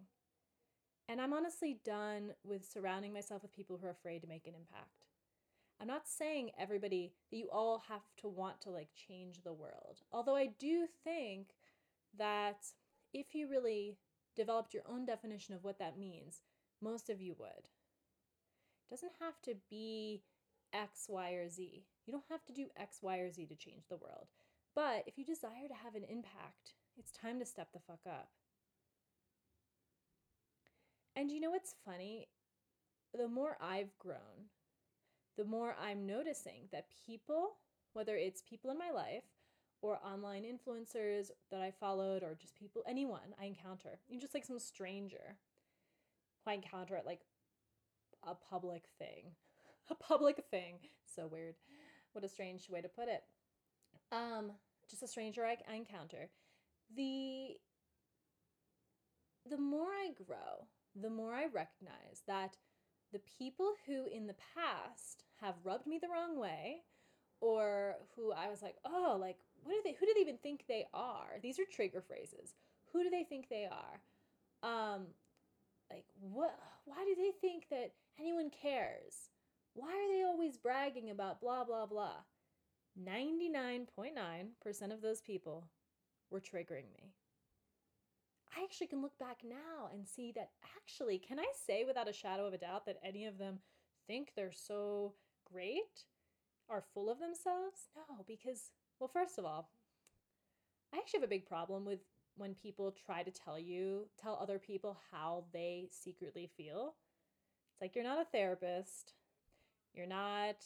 And 1.10 1.20
I'm 1.20 1.34
honestly 1.34 1.80
done 1.84 2.32
with 2.44 2.66
surrounding 2.66 3.14
myself 3.14 3.42
with 3.42 3.56
people 3.56 3.78
who 3.78 3.88
are 3.88 3.92
afraid 3.92 4.22
to 4.22 4.28
make 4.28 4.48
an 4.48 4.56
impact. 4.56 5.04
I'm 5.80 5.88
not 5.88 6.08
saying 6.08 6.52
everybody 6.58 7.12
that 7.30 7.38
you 7.38 7.50
all 7.52 7.84
have 7.90 8.02
to 8.22 8.30
want 8.30 8.62
to 8.62 8.70
like 8.70 8.90
change 8.96 9.44
the 9.44 9.54
world. 9.54 10.00
Although 10.12 10.36
I 10.36 10.48
do 10.58 10.88
think 11.04 11.48
that 12.18 12.66
if 13.14 13.36
you 13.36 13.50
really 13.50 13.98
developed 14.36 14.74
your 14.74 14.84
own 14.90 15.06
definition 15.06 15.56
of 15.56 15.64
what 15.64 15.80
that 15.80 15.98
means, 15.98 16.42
most 16.82 17.10
of 17.10 17.22
you 17.22 17.36
would. 17.40 17.70
It 18.88 18.90
doesn't 18.90 19.14
have 19.20 19.42
to 19.44 19.56
be 19.70 20.24
X, 20.74 21.06
Y, 21.08 21.32
or 21.32 21.50
Z. 21.50 21.86
You 22.06 22.12
don't 22.12 22.24
have 22.30 22.44
to 22.46 22.54
do 22.54 22.68
X, 22.78 23.00
Y, 23.02 23.18
or 23.18 23.32
Z 23.32 23.46
to 23.46 23.56
change 23.56 23.84
the 23.90 23.98
world. 23.98 24.28
But 24.76 25.04
if 25.06 25.18
you 25.18 25.26
desire 25.26 25.68
to 25.68 25.84
have 25.84 25.96
an 25.96 26.04
impact, 26.10 26.74
it's 26.98 27.12
time 27.12 27.40
to 27.40 27.46
step 27.46 27.70
the 27.74 27.80
fuck 27.80 28.02
up. 28.08 28.30
And 31.16 31.32
you 31.32 31.40
know 31.40 31.52
what's 31.52 31.76
funny? 31.86 32.28
The 33.14 33.28
more 33.28 33.58
I've 33.62 33.98
grown, 34.00 34.50
the 35.38 35.46
more 35.46 35.76
I'm 35.80 36.08
noticing 36.08 36.70
that 36.72 36.88
people, 37.06 37.58
whether 37.94 38.16
it's 38.16 38.42
people 38.42 38.72
in 38.72 38.80
my 38.80 38.90
life 38.90 39.24
or 39.84 40.00
online 40.04 40.44
influencers 40.44 41.30
that 41.52 41.62
I 41.62 41.70
followed 41.70 42.24
or 42.24 42.36
just 42.40 42.56
people, 42.56 42.84
anyone 42.88 43.36
I 43.40 43.46
encounter, 43.46 44.00
you 44.08 44.20
just 44.20 44.34
like 44.34 44.46
some 44.46 44.58
stranger 44.58 45.36
who 46.44 46.52
I 46.52 46.54
encounter 46.56 46.96
at 46.96 47.06
like 47.06 47.20
a 48.26 48.34
public 48.34 48.86
thing. 48.98 49.36
A 49.92 49.96
public 49.96 50.46
thing. 50.50 50.76
So 51.14 51.28
weird. 51.28 51.56
What 52.14 52.24
a 52.24 52.30
strange 52.30 52.70
way 52.70 52.80
to 52.80 52.88
put 52.88 53.10
it. 53.10 53.22
Um, 54.14 54.54
just 54.90 55.04
a 55.04 55.08
stranger 55.10 55.44
I, 55.44 55.58
I 55.70 55.76
encounter. 55.76 56.30
The 56.96 57.58
the 59.50 59.58
more 59.58 59.90
I 59.90 60.12
grow, 60.26 60.68
the 60.96 61.10
more 61.10 61.34
I 61.34 61.48
recognize 61.54 62.24
that 62.28 62.56
the 63.12 63.20
people 63.38 63.74
who 63.86 64.06
in 64.06 64.28
the 64.28 64.36
past 64.56 65.26
have 65.42 65.56
rubbed 65.66 65.86
me 65.86 66.00
the 66.02 66.08
wrong 66.08 66.40
way 66.40 66.84
or 67.42 67.96
who 68.16 68.32
I 68.32 68.50
was 68.50 68.62
like, 68.62 68.76
oh, 68.86 69.18
like, 69.20 69.40
what 69.64 69.74
do 69.74 69.82
they, 69.84 69.96
who 70.00 70.06
do 70.06 70.14
they 70.16 70.22
even 70.22 70.38
think 70.38 70.66
they 70.68 70.86
are? 70.94 71.40
These 71.42 71.60
are 71.60 71.66
trigger 71.66 72.02
phrases. 72.02 72.56
Who 72.92 73.04
do 73.04 73.10
they 73.10 73.24
think 73.24 73.50
they 73.50 73.68
are? 73.70 74.02
Um, 74.64 75.08
like, 75.92 76.06
what, 76.20 76.58
why 76.86 77.04
do 77.06 77.16
they 77.16 77.32
think 77.42 77.70
that 77.70 77.94
anyone 78.20 78.50
cares? 78.50 79.30
Why 79.74 79.88
are 79.88 80.16
they 80.16 80.24
always 80.24 80.58
bragging 80.58 81.10
about 81.10 81.42
blah, 81.42 81.64
blah, 81.64 81.86
blah? 81.86 82.18
99.9% 83.02 84.94
of 84.94 85.02
those 85.02 85.22
people 85.22 85.66
were 86.30 86.40
triggering 86.40 86.92
me. 86.94 87.14
I 88.56 88.64
actually 88.64 88.88
can 88.88 89.02
look 89.02 89.18
back 89.18 89.40
now 89.44 89.90
and 89.92 90.08
see 90.08 90.32
that 90.34 90.52
actually, 90.78 91.18
can 91.18 91.40
I 91.40 91.48
say 91.66 91.86
without 91.86 92.08
a 92.08 92.14
shadow 92.14 92.46
of 92.46 92.54
a 92.54 92.58
doubt 92.58 92.86
that 92.86 93.00
any 93.04 93.26
of 93.26 93.40
them 93.40 93.60
think 94.06 94.34
they're 94.36 94.52
so 94.52 95.14
great, 95.52 96.06
are 96.70 96.84
full 96.94 97.10
of 97.10 97.20
themselves? 97.20 97.90
No, 97.96 98.24
because, 98.28 98.72
well, 99.00 99.10
first 99.12 99.38
of 99.38 99.46
all, 99.46 99.70
I 100.94 100.98
actually 100.98 101.22
have 101.22 101.28
a 101.28 101.30
big 101.30 101.48
problem 101.48 101.86
with 101.86 102.00
when 102.36 102.56
people 102.56 102.92
try 103.06 103.24
to 103.24 103.32
tell 103.32 103.60
you, 103.60 104.08
tell 104.22 104.38
other 104.42 104.60
people 104.60 104.98
how 105.12 105.46
they 105.54 105.90
secretly 105.92 106.50
feel. 106.58 106.96
It's 107.74 107.82
like 107.82 107.96
you're 107.96 108.04
not 108.04 108.22
a 108.22 108.26
therapist. 108.26 109.14
You're 109.94 110.08
not, 110.08 110.58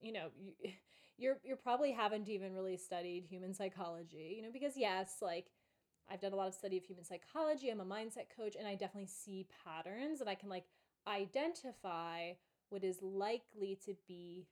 you 0.00 0.12
know, 0.12 0.28
you, 0.38 0.52
you're 1.18 1.38
you're 1.44 1.56
probably 1.56 1.92
haven't 1.92 2.28
even 2.28 2.54
really 2.54 2.76
studied 2.76 3.24
human 3.24 3.54
psychology, 3.54 4.34
you 4.36 4.42
know, 4.42 4.52
because 4.52 4.76
yes, 4.76 5.16
like 5.22 5.46
I've 6.10 6.20
done 6.20 6.32
a 6.32 6.36
lot 6.36 6.48
of 6.48 6.54
study 6.54 6.76
of 6.76 6.84
human 6.84 7.04
psychology. 7.04 7.70
I'm 7.70 7.80
a 7.80 7.84
mindset 7.84 8.26
coach, 8.36 8.56
and 8.58 8.66
I 8.66 8.74
definitely 8.74 9.08
see 9.08 9.46
patterns 9.64 10.20
and 10.20 10.28
I 10.28 10.34
can 10.34 10.48
like 10.48 10.64
identify 11.06 12.32
what 12.68 12.84
is 12.84 13.02
likely 13.02 13.78
to 13.84 13.94
be 14.08 14.46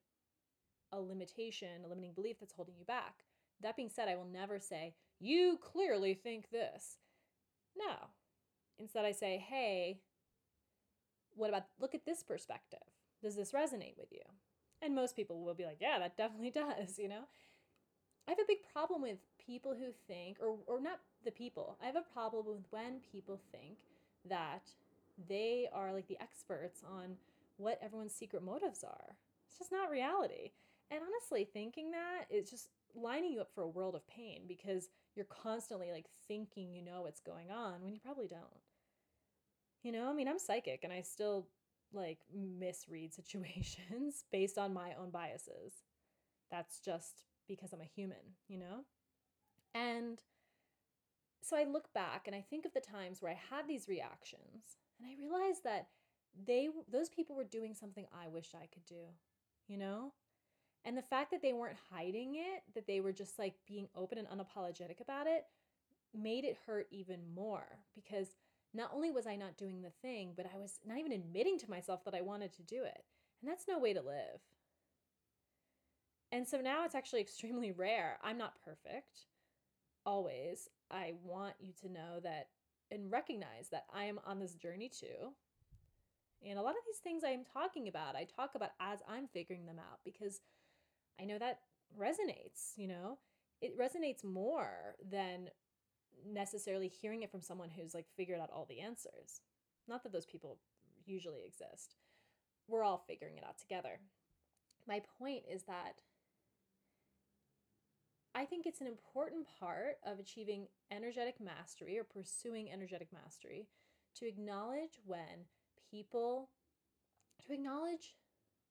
a 0.93 1.01
limitation, 1.01 1.85
a 1.85 1.89
limiting 1.89 2.13
belief 2.13 2.37
that's 2.41 2.55
holding 2.55 2.75
you 2.79 2.85
back. 2.85 3.25
That 3.63 3.77
being 3.77 3.91
said, 3.91 4.09
I 4.09 4.17
will 4.17 4.29
never 4.31 4.59
say, 4.59 4.95
you 5.19 5.59
clearly 5.63 6.15
think 6.15 6.51
this. 6.51 6.97
No. 7.77 8.09
Instead, 8.79 9.05
I 9.05 9.13
say, 9.13 9.45
hey, 9.47 10.01
what 11.35 11.51
about, 11.51 11.67
look 11.79 11.95
at 11.95 12.07
this 12.07 12.23
perspective. 12.23 12.79
Does 13.23 13.37
this 13.37 13.53
resonate 13.53 13.99
with 13.99 14.11
you? 14.11 14.23
And 14.83 14.95
most 14.95 15.15
people 15.15 15.45
will 15.45 15.55
be 15.55 15.67
like, 15.67 15.79
yeah, 15.81 15.99
that 15.99 16.17
definitely 16.17 16.51
does, 16.79 16.99
you 16.99 17.09
know? 17.09 17.25
I 18.27 18.33
have 18.33 18.39
a 18.39 18.49
big 18.49 18.59
problem 18.73 19.03
with 19.03 19.19
people 19.45 19.75
who 19.75 19.93
think, 20.07 20.39
or, 20.41 20.59
or 20.67 20.81
not 20.81 21.01
the 21.25 21.31
people, 21.31 21.77
I 21.83 21.87
have 21.87 21.97
a 21.97 22.15
problem 22.15 22.47
with 22.47 22.65
when 22.71 23.01
people 23.13 23.41
think 23.53 23.79
that 24.29 24.71
they 25.29 25.69
are 25.73 25.93
like 25.93 26.09
the 26.09 26.21
experts 26.21 26.83
on 26.89 27.17
what 27.57 27.79
everyone's 27.83 28.15
secret 28.15 28.43
motives 28.43 28.85
are. 28.85 29.17
It's 29.49 29.59
just 29.59 29.73
not 29.73 29.91
reality. 29.91 30.53
And 30.91 31.01
honestly, 31.03 31.45
thinking 31.45 31.93
that 31.93 32.25
is 32.31 32.51
just 32.51 32.69
lining 32.95 33.33
you 33.33 33.41
up 33.41 33.53
for 33.55 33.63
a 33.63 33.69
world 33.69 33.95
of 33.95 34.07
pain 34.09 34.43
because 34.49 34.89
you're 35.15 35.27
constantly 35.27 35.93
like 35.93 36.07
thinking 36.27 36.73
you 36.73 36.83
know 36.83 37.03
what's 37.03 37.21
going 37.21 37.51
on 37.51 37.83
when 37.83 37.93
you 37.93 38.01
probably 38.01 38.27
don't. 38.27 38.43
You 39.83 39.93
know, 39.93 40.11
I 40.11 40.13
mean, 40.13 40.29
I'm 40.29 40.39
psychic 40.39 40.81
and 40.85 40.93
I 40.93 41.03
still 41.03 41.49
like 41.93 42.19
misread 42.33 43.15
situations 43.15 44.25
based 44.33 44.59
on 44.59 44.75
my 44.75 44.95
own 45.01 45.11
biases. 45.11 45.75
That's 46.51 46.81
just 46.81 47.23
because 47.47 47.73
I'm 47.73 47.81
a 47.81 47.85
human, 47.85 48.37
you 48.49 48.59
know? 48.59 48.85
And 49.75 50.21
so 51.43 51.57
I 51.57 51.65
look 51.65 51.93
back 51.95 52.27
and 52.27 52.35
I 52.35 52.45
think 52.49 52.65
of 52.65 52.75
the 52.75 52.81
times 52.81 53.23
where 53.23 53.33
I 53.33 53.55
had 53.55 53.67
these 53.67 53.89
reactions 53.89 54.77
and 54.99 55.09
I 55.09 55.19
realized 55.19 55.65
that 55.65 55.89
they 56.47 56.69
those 56.91 57.09
people 57.09 57.35
were 57.35 57.45
doing 57.45 57.75
something 57.75 58.07
I 58.13 58.29
wished 58.29 58.55
I 58.55 58.69
could 58.73 58.85
do, 58.85 59.15
you 59.67 59.79
know? 59.79 60.13
And 60.85 60.97
the 60.97 61.03
fact 61.03 61.31
that 61.31 61.43
they 61.43 61.53
weren't 61.53 61.77
hiding 61.93 62.37
it, 62.37 62.63
that 62.75 62.87
they 62.87 63.01
were 63.01 63.13
just 63.13 63.39
like 63.39 63.55
being 63.67 63.89
open 63.95 64.19
and 64.19 64.29
unapologetic 64.29 65.01
about 65.01 65.27
it, 65.27 65.45
made 66.15 66.45
it 66.45 66.57
hurt 66.67 66.87
even 66.91 67.21
more 67.35 67.67
because 67.95 68.29
not 68.73 68.91
only 68.95 69.11
was 69.11 69.27
I 69.27 69.37
not 69.37 69.57
doing 69.57 69.83
the 69.83 69.93
thing, 70.03 70.33
but 70.37 70.47
I 70.53 70.59
was 70.59 70.79
not 70.87 70.99
even 70.99 71.13
admitting 71.13 71.59
to 71.59 71.71
myself 71.71 72.05
that 72.05 72.15
I 72.15 72.23
wanted 72.23 72.53
to 72.55 72.63
do 72.63 72.85
it. 72.85 73.05
And 73.41 73.51
that's 73.51 73.69
no 73.69 73.79
way 73.79 73.93
to 73.93 74.01
live. 74.01 74.41
And 76.33 76.47
so 76.47 76.61
now 76.61 76.85
it's 76.85 76.95
actually 76.95 77.21
extremely 77.23 77.73
rare. 77.73 78.19
I'm 78.23 78.39
not 78.39 78.63
perfect 78.65 79.27
always. 80.07 80.69
I 80.91 81.13
want 81.23 81.55
you 81.61 81.73
to 81.83 81.93
know 81.93 82.21
that 82.23 82.49
and 82.91 83.11
recognize 83.11 83.69
that 83.71 83.85
I 83.95 84.05
am 84.05 84.19
on 84.27 84.39
this 84.39 84.55
journey 84.55 84.89
too. 84.89 85.33
And 86.45 86.59
a 86.59 86.63
lot 86.63 86.71
of 86.71 86.83
these 86.87 86.99
things 86.99 87.23
I 87.23 87.31
am 87.31 87.45
talking 87.45 87.87
about, 87.87 88.17
I 88.17 88.25
talk 88.25 88.55
about 88.55 88.71
as 88.81 89.01
I'm 89.09 89.29
figuring 89.29 89.67
them 89.67 89.79
out 89.79 90.01
because 90.05 90.41
I 91.21 91.25
know 91.25 91.39
that 91.39 91.61
resonates, 91.99 92.77
you 92.77 92.89
know? 92.89 93.19
It 93.61 93.79
resonates 93.79 94.25
more 94.25 94.97
than 95.11 95.49
necessarily 96.27 96.89
hearing 96.89 97.23
it 97.23 97.31
from 97.31 97.43
someone 97.43 97.71
who's 97.71 97.95
like 97.95 98.07
figured 98.17 98.41
out 98.41 98.51
all 98.55 98.67
the 98.69 98.81
answers. 98.81 99.41
Not 99.89 100.03
that 100.03 100.13
those 100.13 100.27
people 100.27 100.59
usually 101.05 101.43
exist. 101.47 101.97
We're 102.69 102.85
all 102.85 103.05
figuring 103.07 103.37
it 103.37 103.45
out 103.45 103.59
together. 103.59 104.01
My 104.87 105.03
point 105.19 105.43
is 105.51 105.65
that 105.65 106.03
I 108.35 108.45
think 108.45 108.65
it's 108.65 108.81
an 108.81 108.87
important 108.87 109.47
part 109.59 109.97
of 110.07 110.19
achieving 110.19 110.69
energetic 110.91 111.41
mastery 111.41 111.99
or 111.99 112.05
pursuing 112.05 112.71
energetic 112.71 113.09
mastery 113.13 113.67
to 114.17 114.27
acknowledge 114.27 115.01
when 115.05 115.47
people, 115.91 116.51
to 117.47 117.53
acknowledge 117.53 118.15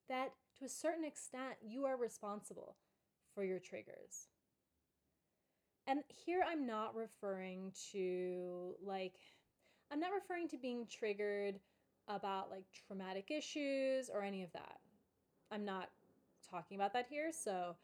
that 0.08 0.32
to 0.60 0.66
a 0.66 0.70
certain 0.70 1.06
extent 1.06 1.56
you 1.62 1.86
are 1.86 1.98
responsible 1.98 2.76
for 3.34 3.44
your 3.44 3.60
triggers. 3.60 4.28
And 5.88 6.02
here 6.08 6.42
I'm 6.48 6.68
not 6.68 6.96
referring 6.96 7.72
to 7.94 8.76
like, 8.84 9.16
I'm 9.92 10.00
not 10.00 10.12
referring 10.14 10.48
to 10.50 10.58
being 10.58 10.86
triggered 10.90 11.60
about 12.08 12.52
like 12.52 12.66
traumatic 12.88 13.32
issues 13.32 14.10
or 14.14 14.24
any 14.24 14.44
of 14.44 14.52
that. 14.54 14.80
I'm 15.52 15.66
not 15.66 15.90
talking 16.50 16.76
about 16.76 16.94
that 16.94 17.08
here. 17.10 17.32
So, 17.32 17.76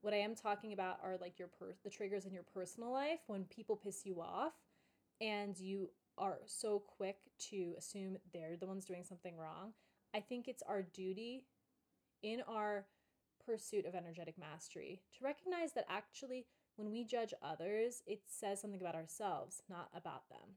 what 0.00 0.12
I 0.12 0.16
am 0.16 0.34
talking 0.34 0.72
about 0.72 0.98
are 1.04 1.16
like 1.20 1.38
your 1.38 1.46
per- 1.46 1.76
the 1.84 1.90
triggers 1.90 2.26
in 2.26 2.32
your 2.32 2.42
personal 2.42 2.90
life 2.90 3.20
when 3.28 3.44
people 3.44 3.76
piss 3.76 4.04
you 4.04 4.20
off 4.20 4.54
and 5.20 5.56
you 5.56 5.90
are 6.18 6.38
so 6.44 6.82
quick 6.96 7.18
to 7.50 7.74
assume 7.78 8.16
they're 8.32 8.56
the 8.58 8.66
ones 8.66 8.84
doing 8.84 9.04
something 9.04 9.36
wrong. 9.36 9.72
I 10.12 10.18
think 10.18 10.48
it's 10.48 10.62
our 10.64 10.82
duty 10.82 11.44
in 12.22 12.42
our 12.48 12.86
pursuit 13.44 13.86
of 13.86 13.94
energetic 13.94 14.38
mastery 14.38 15.02
to 15.18 15.24
recognize 15.24 15.72
that 15.72 15.86
actually 15.88 16.46
when 16.76 16.90
we 16.90 17.04
judge 17.04 17.34
others, 17.42 18.02
it 18.06 18.22
says 18.26 18.60
something 18.60 18.80
about 18.80 18.94
ourselves, 18.94 19.62
not 19.68 19.88
about 19.94 20.28
them. 20.30 20.56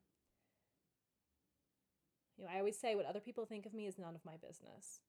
You 2.38 2.46
know, 2.46 2.52
I 2.54 2.60
always 2.60 2.78
say 2.78 2.96
what 2.96 3.06
other 3.06 3.20
people 3.20 3.46
think 3.46 3.66
of 3.66 3.74
me 3.74 3.88
is 3.88 3.98
none 3.98 4.16
of 4.16 4.26
my 4.26 4.36
business. 4.36 5.00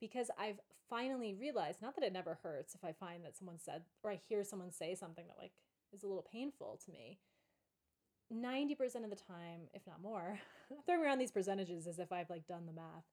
Because 0.00 0.30
I've 0.38 0.60
finally 0.88 1.34
realized, 1.34 1.80
not 1.80 1.94
that 1.94 2.04
it 2.04 2.12
never 2.12 2.38
hurts 2.42 2.74
if 2.74 2.84
I 2.84 2.92
find 2.92 3.24
that 3.24 3.36
someone 3.36 3.58
said, 3.58 3.82
or 4.02 4.10
I 4.10 4.20
hear 4.28 4.44
someone 4.44 4.70
say 4.70 4.94
something 4.94 5.26
that 5.28 5.38
like 5.38 5.52
is 5.92 6.02
a 6.02 6.06
little 6.06 6.26
painful 6.30 6.80
to 6.84 6.92
me. 6.92 7.18
90% 8.32 9.04
of 9.04 9.10
the 9.10 9.16
time, 9.16 9.68
if 9.72 9.86
not 9.86 10.02
more, 10.02 10.40
throwing 10.86 11.02
around 11.02 11.18
these 11.18 11.30
percentages 11.30 11.86
as 11.86 11.98
if 11.98 12.12
I've 12.12 12.30
like 12.30 12.46
done 12.46 12.66
the 12.66 12.72
math. 12.72 13.04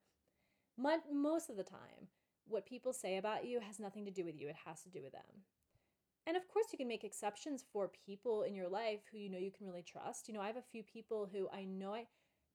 Most 1.13 1.49
of 1.49 1.57
the 1.57 1.63
time, 1.63 2.07
what 2.51 2.65
people 2.65 2.93
say 2.93 3.17
about 3.17 3.45
you 3.45 3.59
has 3.59 3.79
nothing 3.79 4.05
to 4.05 4.11
do 4.11 4.25
with 4.25 4.39
you, 4.39 4.47
it 4.47 4.55
has 4.65 4.81
to 4.83 4.89
do 4.89 5.01
with 5.01 5.13
them. 5.13 5.43
And 6.27 6.37
of 6.37 6.47
course, 6.47 6.67
you 6.71 6.77
can 6.77 6.87
make 6.87 7.03
exceptions 7.03 7.63
for 7.73 7.91
people 8.05 8.43
in 8.43 8.53
your 8.53 8.69
life 8.69 8.99
who 9.11 9.17
you 9.17 9.29
know 9.29 9.39
you 9.39 9.51
can 9.51 9.65
really 9.65 9.83
trust. 9.83 10.27
You 10.27 10.33
know, 10.33 10.41
I 10.41 10.47
have 10.47 10.57
a 10.57 10.61
few 10.61 10.83
people 10.83 11.27
who 11.31 11.49
I 11.51 11.63
know 11.63 11.93
I, 11.93 12.05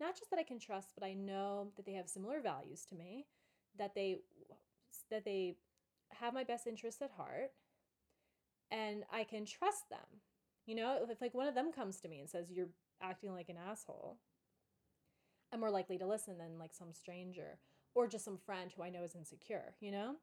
not 0.00 0.16
just 0.16 0.30
that 0.30 0.38
I 0.38 0.44
can 0.44 0.60
trust, 0.60 0.92
but 0.96 1.04
I 1.04 1.14
know 1.14 1.72
that 1.76 1.84
they 1.84 1.94
have 1.94 2.08
similar 2.08 2.40
values 2.40 2.86
to 2.90 2.94
me, 2.94 3.26
that 3.78 3.94
they, 3.94 4.18
that 5.10 5.24
they 5.24 5.56
have 6.12 6.32
my 6.32 6.44
best 6.44 6.66
interests 6.66 7.02
at 7.02 7.10
heart, 7.10 7.50
and 8.70 9.04
I 9.12 9.24
can 9.24 9.44
trust 9.44 9.90
them. 9.90 10.20
You 10.66 10.76
know, 10.76 10.98
if 11.08 11.20
like 11.20 11.34
one 11.34 11.48
of 11.48 11.54
them 11.54 11.72
comes 11.72 12.00
to 12.00 12.08
me 12.08 12.20
and 12.20 12.28
says, 12.28 12.50
You're 12.50 12.68
acting 13.02 13.32
like 13.32 13.48
an 13.48 13.56
asshole, 13.56 14.18
I'm 15.52 15.60
more 15.60 15.70
likely 15.70 15.98
to 15.98 16.06
listen 16.06 16.38
than 16.38 16.58
like 16.58 16.74
some 16.74 16.92
stranger 16.92 17.58
or 17.96 18.06
just 18.06 18.24
some 18.24 18.38
friend 18.38 18.70
who 18.76 18.82
I 18.82 18.90
know 18.90 19.02
is 19.02 19.16
insecure, 19.16 19.74
you 19.80 19.90
know? 19.90 20.16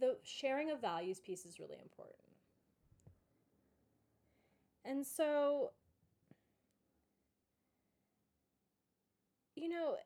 the 0.00 0.16
sharing 0.22 0.70
of 0.70 0.80
values 0.80 1.20
piece 1.20 1.44
is 1.44 1.58
really 1.58 1.78
important. 1.82 2.16
And 4.84 5.06
so, 5.06 5.72
you 9.54 9.68
know, 9.68 9.96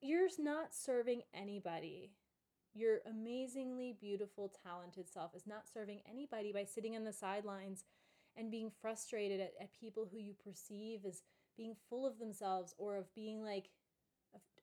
you're 0.00 0.28
not 0.38 0.74
serving 0.74 1.22
anybody. 1.34 2.10
Your 2.74 3.00
amazingly 3.08 3.94
beautiful, 4.00 4.52
talented 4.64 5.08
self 5.08 5.34
is 5.36 5.46
not 5.46 5.64
serving 5.72 6.00
anybody 6.10 6.52
by 6.52 6.64
sitting 6.64 6.96
on 6.96 7.04
the 7.04 7.12
sidelines 7.12 7.84
and 8.36 8.50
being 8.50 8.70
frustrated 8.80 9.40
at, 9.40 9.52
at 9.60 9.78
people 9.78 10.08
who 10.10 10.18
you 10.18 10.32
perceive 10.42 11.04
as 11.06 11.22
being 11.56 11.76
full 11.90 12.06
of 12.06 12.18
themselves 12.18 12.74
or 12.78 12.96
of 12.96 13.14
being 13.14 13.44
like 13.44 13.68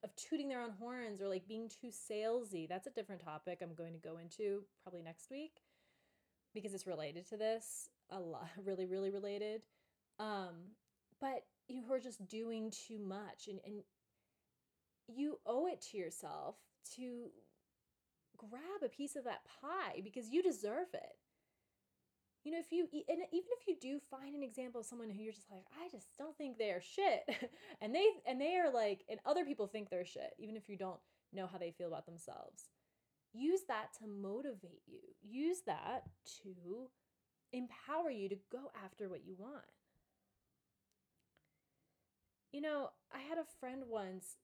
of 0.04 0.16
tooting 0.16 0.48
their 0.48 0.62
own 0.62 0.72
horns 0.80 1.22
or 1.22 1.28
like 1.28 1.48
being 1.48 1.70
too 1.70 1.90
salesy. 1.90 2.68
That's 2.68 2.88
a 2.88 2.92
different 2.92 3.24
topic 3.24 3.60
I'm 3.62 3.76
going 3.76 3.94
to 3.94 4.00
go 4.00 4.18
into 4.18 4.64
probably 4.84 5.02
next 5.02 5.30
week 5.30 5.62
because 6.54 6.74
it's 6.74 6.88
related 6.88 7.28
to 7.30 7.38
this 7.38 7.90
a 8.10 8.20
lot, 8.20 8.50
really, 8.66 8.86
really 8.86 9.12
related. 9.12 9.62
Um, 10.20 10.76
but 11.22 11.44
you 11.68 11.84
who 11.88 11.94
are 11.94 12.00
just 12.00 12.28
doing 12.28 12.72
too 12.72 13.00
much 13.00 13.48
and, 13.48 13.60
and 13.66 13.84
you 15.08 15.40
owe 15.46 15.68
it 15.68 15.82
to 15.92 15.98
yourself 15.98 16.56
to 16.96 17.30
grab 18.38 18.84
a 18.84 18.90
piece 18.90 19.16
of 19.16 19.26
that 19.26 19.42
pie 19.62 20.02
because 20.04 20.30
you 20.30 20.42
deserve 20.42 20.88
it 20.94 21.18
you 22.50 22.56
know, 22.56 22.62
if 22.62 22.72
you, 22.72 22.88
and 23.08 23.20
even 23.32 23.50
if 23.62 23.68
you 23.68 23.76
do 23.80 24.00
find 24.10 24.34
an 24.34 24.42
example 24.42 24.82
of 24.82 24.88
someone 24.88 25.12
who 25.12 25.22
you're 25.22 25.32
just 25.34 25.52
like, 25.52 25.66
I 25.80 25.88
just 25.92 26.18
don't 26.18 26.36
think 26.36 26.58
they're 26.58 26.82
shit, 26.82 27.22
and 27.82 27.94
they, 27.94 28.08
and 28.26 28.42
they 28.42 28.56
are 28.56 28.74
like, 28.74 29.06
and 29.08 29.20
other 29.24 29.46
people 29.46 29.68
think 29.68 29.92
they're 29.92 30.04
shit, 30.04 30.34
even 30.40 30.56
if 30.56 30.68
you 30.68 30.76
don't 30.76 31.00
know 31.32 31.46
how 31.46 31.60
they 31.60 31.70
feel 31.70 31.90
about 31.90 32.08
themselves, 32.08 32.72
use 33.34 33.60
that 33.68 33.90
to 34.00 34.08
motivate 34.08 34.82
you. 34.88 34.98
Use 35.22 35.60
that 35.68 36.06
to 36.42 36.90
empower 37.54 38.10
you 38.10 38.28
to 38.30 38.38
go 38.52 38.72
after 38.84 39.08
what 39.08 39.24
you 39.24 39.36
want. 39.38 39.62
You 42.52 42.62
know, 42.62 42.90
I 43.14 43.20
had 43.20 43.38
a 43.38 43.46
friend 43.60 43.84
once 43.88 44.38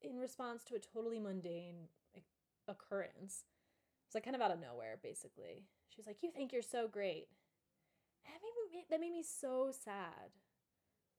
in 0.00 0.18
response 0.18 0.64
to 0.64 0.74
a 0.74 0.80
totally 0.80 1.20
mundane 1.20 1.86
occurrence. 2.66 3.44
It's 4.08 4.16
like 4.16 4.24
kind 4.24 4.34
of 4.34 4.42
out 4.42 4.50
of 4.50 4.60
nowhere, 4.60 4.98
basically. 5.00 5.62
She 5.90 6.00
was 6.00 6.08
like, 6.08 6.24
You 6.24 6.32
think 6.32 6.52
you're 6.52 6.60
so 6.60 6.88
great 6.88 7.28
that 8.24 8.38
made 8.42 8.78
me, 8.78 8.84
that 8.90 9.00
made 9.00 9.12
me 9.12 9.22
so 9.22 9.72
sad. 9.72 10.30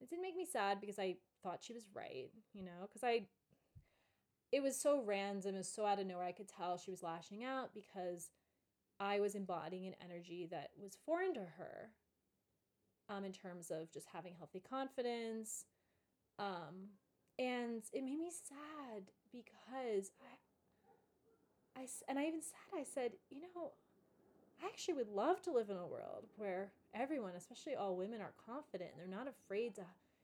It 0.02 0.10
didn't 0.10 0.22
make 0.22 0.36
me 0.36 0.46
sad 0.46 0.82
because 0.82 1.00
I 1.00 1.18
thought 1.42 1.64
she 1.64 1.74
was 1.74 1.88
right, 1.94 2.30
you 2.54 2.64
know, 2.64 2.88
because 2.88 3.04
I, 3.04 3.28
it 4.52 4.62
was 4.62 4.80
so 4.80 5.02
random, 5.06 5.56
it 5.56 5.60
was 5.60 5.72
so 5.72 5.86
out 5.86 6.00
of 6.00 6.08
nowhere. 6.08 6.26
I 6.26 6.32
could 6.32 6.50
tell 6.50 6.78
she 6.78 6.92
was 6.92 7.04
lashing 7.04 7.44
out 7.44 7.74
because 7.74 8.30
I 9.00 9.20
was 9.20 9.36
embodying 9.36 9.88
an 9.88 9.96
energy 10.04 10.48
that 10.52 10.72
was 10.82 10.98
foreign 11.06 11.34
to 11.34 11.42
her 11.58 11.90
um, 13.10 13.26
in 13.26 13.32
terms 13.32 13.72
of 13.72 13.92
just 13.92 14.08
having 14.14 14.36
healthy 14.38 14.62
confidence. 14.62 15.66
Um, 16.40 16.90
and 17.40 17.84
it 17.92 18.04
made 18.04 18.20
me 18.20 18.32
sad 18.32 19.04
because 19.32 20.12
I, 21.76 21.82
I, 21.82 21.88
and 22.08 22.20
I 22.20 22.26
even 22.26 22.42
said, 22.42 22.80
I 22.80 22.84
said, 22.84 23.12
you 23.30 23.42
know, 23.42 23.72
I 24.64 24.68
actually 24.68 24.94
would 24.94 25.10
love 25.10 25.42
to 25.42 25.52
live 25.52 25.70
in 25.70 25.76
a 25.76 25.86
world 25.86 26.26
where 26.38 26.72
everyone, 26.96 27.34
especially 27.36 27.76
all 27.76 27.98
women, 27.98 28.22
are 28.22 28.34
confident 28.46 28.92
and 28.92 29.00
they're 29.00 29.18
not 29.18 29.28
afraid 29.28 29.76
to, 29.76 29.82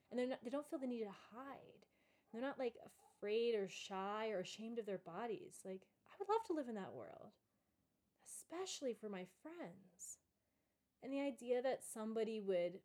and 0.10 0.17
they're 0.17 0.28
not, 0.28 0.39
they 0.43 0.49
don't 0.49 0.69
feel 0.69 0.80
the 0.80 0.88
need 0.88 1.04
to 1.04 1.36
hide. 1.36 1.86
They're 2.32 2.41
not 2.41 2.60
like 2.60 2.75
afraid 2.86 3.56
or 3.56 3.67
shy 3.67 4.30
or 4.32 4.39
ashamed 4.39 4.80
of 4.80 4.86
their 4.86 4.99
bodies. 4.99 5.60
Like, 5.65 5.82
I 6.08 6.15
would 6.19 6.30
love 6.30 6.43
to 6.47 6.54
live 6.54 6.69
in 6.69 6.75
that 6.75 6.93
world, 6.93 7.32
especially 8.25 8.93
for 8.93 9.10
my 9.10 9.25
friends. 9.41 10.19
And 11.04 11.12
the 11.12 11.19
idea 11.19 11.62
that 11.62 11.84
somebody 11.84 12.39
would 12.39 12.80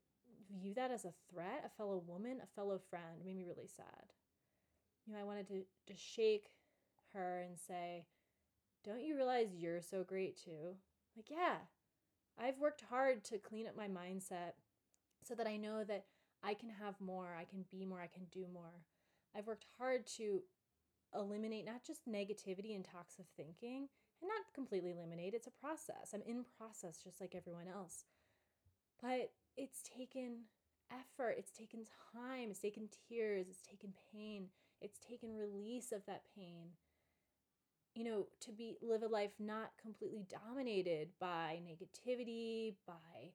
view 0.51 0.75
that 0.75 0.90
as 0.90 1.05
a 1.05 1.14
threat, 1.31 1.62
a 1.64 1.77
fellow 1.77 2.03
woman, 2.05 2.38
a 2.43 2.55
fellow 2.57 2.81
friend, 2.90 3.25
made 3.25 3.37
me 3.37 3.45
really 3.45 3.69
sad. 3.69 4.12
You 5.07 5.12
know, 5.12 5.21
I 5.21 5.25
wanted 5.25 5.47
to, 5.49 5.62
to 5.87 5.95
shake 5.97 6.47
her 7.12 7.43
and 7.47 7.59
say, 7.59 8.07
Don't 8.85 9.05
you 9.05 9.14
realize 9.14 9.55
you're 9.57 9.83
so 9.83 10.03
great 10.03 10.37
too? 10.43 10.77
Like, 11.16 11.31
yeah, 11.31 11.57
I've 12.38 12.59
worked 12.59 12.85
hard 12.90 13.24
to 13.24 13.38
clean 13.38 13.66
up 13.66 13.77
my 13.77 13.87
mindset 13.87 14.55
so 15.22 15.35
that 15.35 15.46
I 15.46 15.57
know 15.57 15.85
that 15.85 16.07
I 16.42 16.55
can 16.55 16.68
have 16.68 17.00
more, 17.00 17.37
I 17.38 17.44
can 17.44 17.64
be 17.70 17.85
more, 17.85 18.00
I 18.00 18.09
can 18.09 18.27
do 18.33 18.46
more. 18.53 18.85
I've 19.37 19.46
worked 19.46 19.66
hard 19.79 20.07
to 20.18 20.42
eliminate 21.14 21.64
not 21.64 21.85
just 21.85 22.09
negativity 22.09 22.74
and 22.74 22.85
toxic 22.85 23.27
thinking, 23.37 23.88
and 24.20 24.29
not 24.29 24.55
completely 24.55 24.90
eliminate, 24.90 25.35
it's 25.35 25.46
a 25.46 25.50
process. 25.50 26.12
I'm 26.12 26.22
in 26.27 26.44
process 26.59 27.00
just 27.03 27.20
like 27.20 27.35
everyone 27.35 27.68
else. 27.68 28.05
But 29.00 29.33
it's 29.57 29.83
taken 29.83 30.44
effort, 30.90 31.37
it's 31.38 31.53
taken 31.53 31.85
time, 32.12 32.50
it's 32.50 32.61
taken 32.61 32.88
tears, 33.09 33.46
it's 33.48 33.62
taken 33.62 33.92
pain, 34.12 34.48
it's 34.81 34.98
taken 34.98 35.37
release 35.37 35.92
of 35.92 36.05
that 36.07 36.22
pain 36.37 36.70
you 37.94 38.04
know 38.04 38.26
to 38.40 38.52
be 38.52 38.76
live 38.83 39.02
a 39.02 39.09
life 39.09 39.33
not 39.38 39.70
completely 39.80 40.26
dominated 40.28 41.09
by 41.20 41.61
negativity 41.64 42.74
by 42.87 43.33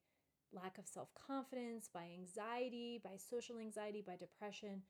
lack 0.53 0.77
of 0.77 0.87
self 0.87 1.09
confidence, 1.13 1.89
by 1.93 2.07
anxiety, 2.17 2.99
by 3.03 3.11
social 3.17 3.59
anxiety, 3.59 4.03
by 4.05 4.15
depression, 4.15 4.81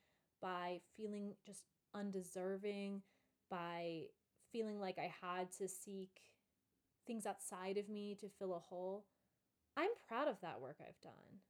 by 0.41 0.79
feeling 0.95 1.33
just 1.45 1.63
undeserving, 1.93 3.01
by 3.49 4.03
feeling 4.51 4.79
like 4.79 4.97
I 4.97 5.13
had 5.21 5.51
to 5.53 5.67
seek 5.67 6.21
things 7.05 7.25
outside 7.25 7.77
of 7.77 7.89
me 7.89 8.15
to 8.19 8.29
fill 8.29 8.55
a 8.55 8.59
hole. 8.59 9.05
I'm 9.77 9.89
proud 10.07 10.27
of 10.27 10.41
that 10.41 10.61
work 10.61 10.77
I've 10.81 10.99
done. 11.01 11.41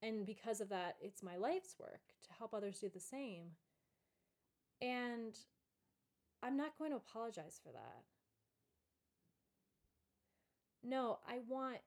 And 0.00 0.24
because 0.24 0.60
of 0.60 0.68
that, 0.68 0.96
it's 1.00 1.22
my 1.22 1.36
life's 1.36 1.74
work 1.78 2.00
to 2.24 2.32
help 2.38 2.54
others 2.54 2.78
do 2.78 2.88
the 2.92 3.00
same. 3.00 3.52
And 4.80 5.36
I'm 6.42 6.56
not 6.56 6.78
going 6.78 6.90
to 6.90 6.96
apologize 6.96 7.60
for 7.62 7.72
that. 7.72 8.04
No, 10.82 11.18
I 11.28 11.38
want 11.46 11.78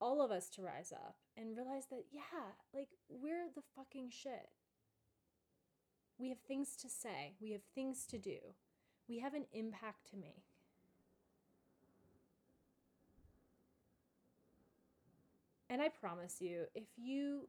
all 0.00 0.22
of 0.22 0.30
us 0.30 0.48
to 0.50 0.62
rise 0.62 0.92
up 0.92 1.16
and 1.36 1.56
realize 1.56 1.86
that, 1.90 2.04
yeah, 2.12 2.54
like 2.72 2.88
we're 3.08 3.48
the 3.54 3.62
fucking 3.74 4.10
shit. 4.10 4.50
We 6.18 6.28
have 6.28 6.38
things 6.46 6.76
to 6.76 6.88
say, 6.88 7.34
we 7.40 7.52
have 7.52 7.62
things 7.74 8.06
to 8.06 8.18
do, 8.18 8.38
we 9.08 9.18
have 9.20 9.34
an 9.34 9.46
impact 9.52 10.10
to 10.10 10.16
make. 10.16 10.44
And 15.68 15.82
I 15.82 15.88
promise 15.88 16.36
you, 16.40 16.66
if 16.74 16.84
you 16.96 17.48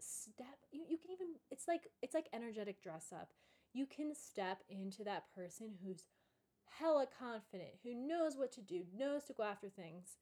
step 0.00 0.58
you, 0.72 0.82
you 0.88 0.98
can 0.98 1.10
even 1.12 1.26
it's 1.50 1.68
like 1.68 1.88
it's 2.00 2.14
like 2.14 2.28
energetic 2.32 2.82
dress 2.82 3.12
up. 3.12 3.28
You 3.72 3.86
can 3.86 4.14
step 4.14 4.58
into 4.68 5.04
that 5.04 5.24
person 5.34 5.70
who's 5.82 6.06
hella 6.78 7.06
confident, 7.18 7.70
who 7.82 7.94
knows 7.94 8.36
what 8.36 8.52
to 8.52 8.60
do, 8.60 8.82
knows 8.96 9.24
to 9.24 9.32
go 9.32 9.42
after 9.42 9.68
things, 9.68 10.16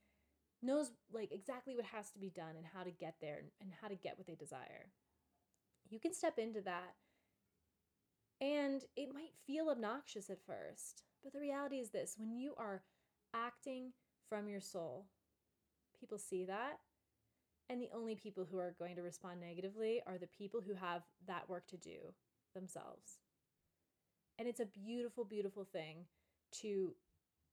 knows 0.62 0.92
like 1.12 1.32
exactly 1.32 1.74
what 1.74 1.86
has 1.86 2.10
to 2.10 2.18
be 2.18 2.30
done 2.30 2.54
and 2.56 2.66
how 2.66 2.82
to 2.82 2.90
get 2.90 3.16
there 3.20 3.40
and 3.60 3.70
how 3.80 3.88
to 3.88 3.94
get 3.94 4.18
what 4.18 4.26
they 4.26 4.34
desire. 4.34 4.90
You 5.88 5.98
can 5.98 6.14
step 6.14 6.38
into 6.38 6.60
that 6.62 6.94
and 8.40 8.82
it 8.96 9.12
might 9.12 9.34
feel 9.46 9.68
obnoxious 9.68 10.30
at 10.30 10.44
first, 10.46 11.02
but 11.22 11.32
the 11.32 11.40
reality 11.40 11.76
is 11.76 11.90
this 11.90 12.14
when 12.16 12.32
you 12.32 12.54
are 12.56 12.82
acting 13.34 13.92
from 14.28 14.48
your 14.48 14.60
soul, 14.60 15.06
people 15.98 16.18
see 16.18 16.44
that. 16.44 16.78
And 17.68 17.80
the 17.80 17.90
only 17.94 18.16
people 18.16 18.48
who 18.50 18.58
are 18.58 18.74
going 18.80 18.96
to 18.96 19.02
respond 19.02 19.40
negatively 19.40 20.02
are 20.04 20.18
the 20.18 20.26
people 20.26 20.60
who 20.60 20.74
have 20.74 21.02
that 21.28 21.48
work 21.48 21.68
to 21.68 21.76
do 21.76 22.14
themselves. 22.52 23.18
And 24.40 24.48
it's 24.48 24.60
a 24.60 24.64
beautiful, 24.64 25.22
beautiful 25.22 25.66
thing 25.70 26.06
to 26.62 26.94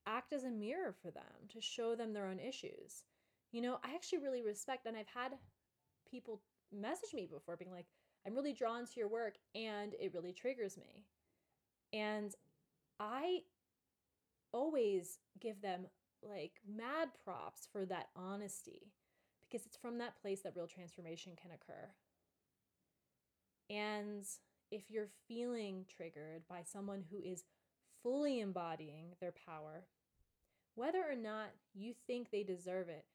act 0.06 0.32
as 0.32 0.45
a 0.45 0.50
mirror 0.50 0.95
for 1.02 1.12
them, 1.12 1.50
to 1.54 1.60
show 1.60 1.95
them 1.95 2.13
their 2.13 2.28
own 2.28 2.39
issues. 2.39 3.04
You 3.52 3.62
know, 3.62 3.78
I 3.84 3.93
actually 3.93 4.19
really 4.19 4.41
respect, 4.41 4.86
and 4.86 4.95
I've 4.95 5.06
had 5.13 5.34
people 6.10 6.39
message 6.71 7.13
me 7.13 7.28
before 7.30 7.58
being 7.58 7.73
like, 7.73 7.88
I'm 8.26 8.34
really 8.34 8.54
drawn 8.54 8.86
to 8.86 9.00
your 9.00 9.10
work 9.10 9.36
and 9.54 9.95
it 10.00 10.13
really 10.13 10.32
triggers 10.32 10.78
me. 10.78 11.04
And 11.91 12.34
I 13.02 13.39
always 14.54 15.19
give 15.41 15.62
them 15.62 15.88
like 16.23 16.62
mad 16.65 17.10
props 17.23 17.67
for 17.69 17.86
that 17.86 18.08
honesty 18.15 18.93
because 19.50 19.65
it's 19.65 19.78
from 19.78 19.97
that 19.97 20.21
place 20.21 20.41
that 20.41 20.54
real 20.56 20.67
transformation 20.67 21.34
can 21.41 21.52
occur. 21.52 21.89
And 23.69 24.26
if 24.71 24.89
you're 24.89 25.10
feeling 25.27 25.86
triggered 25.95 26.43
by 26.49 26.62
someone 26.63 27.03
who 27.10 27.19
is 27.19 27.43
fully 28.03 28.39
embodying 28.39 29.15
their 29.19 29.34
power, 29.45 29.86
whether 30.75 30.99
or 30.99 31.15
not 31.15 31.49
you 31.73 31.93
think 32.06 32.30
they 32.30 32.43
deserve 32.43 32.89
it 32.89 33.06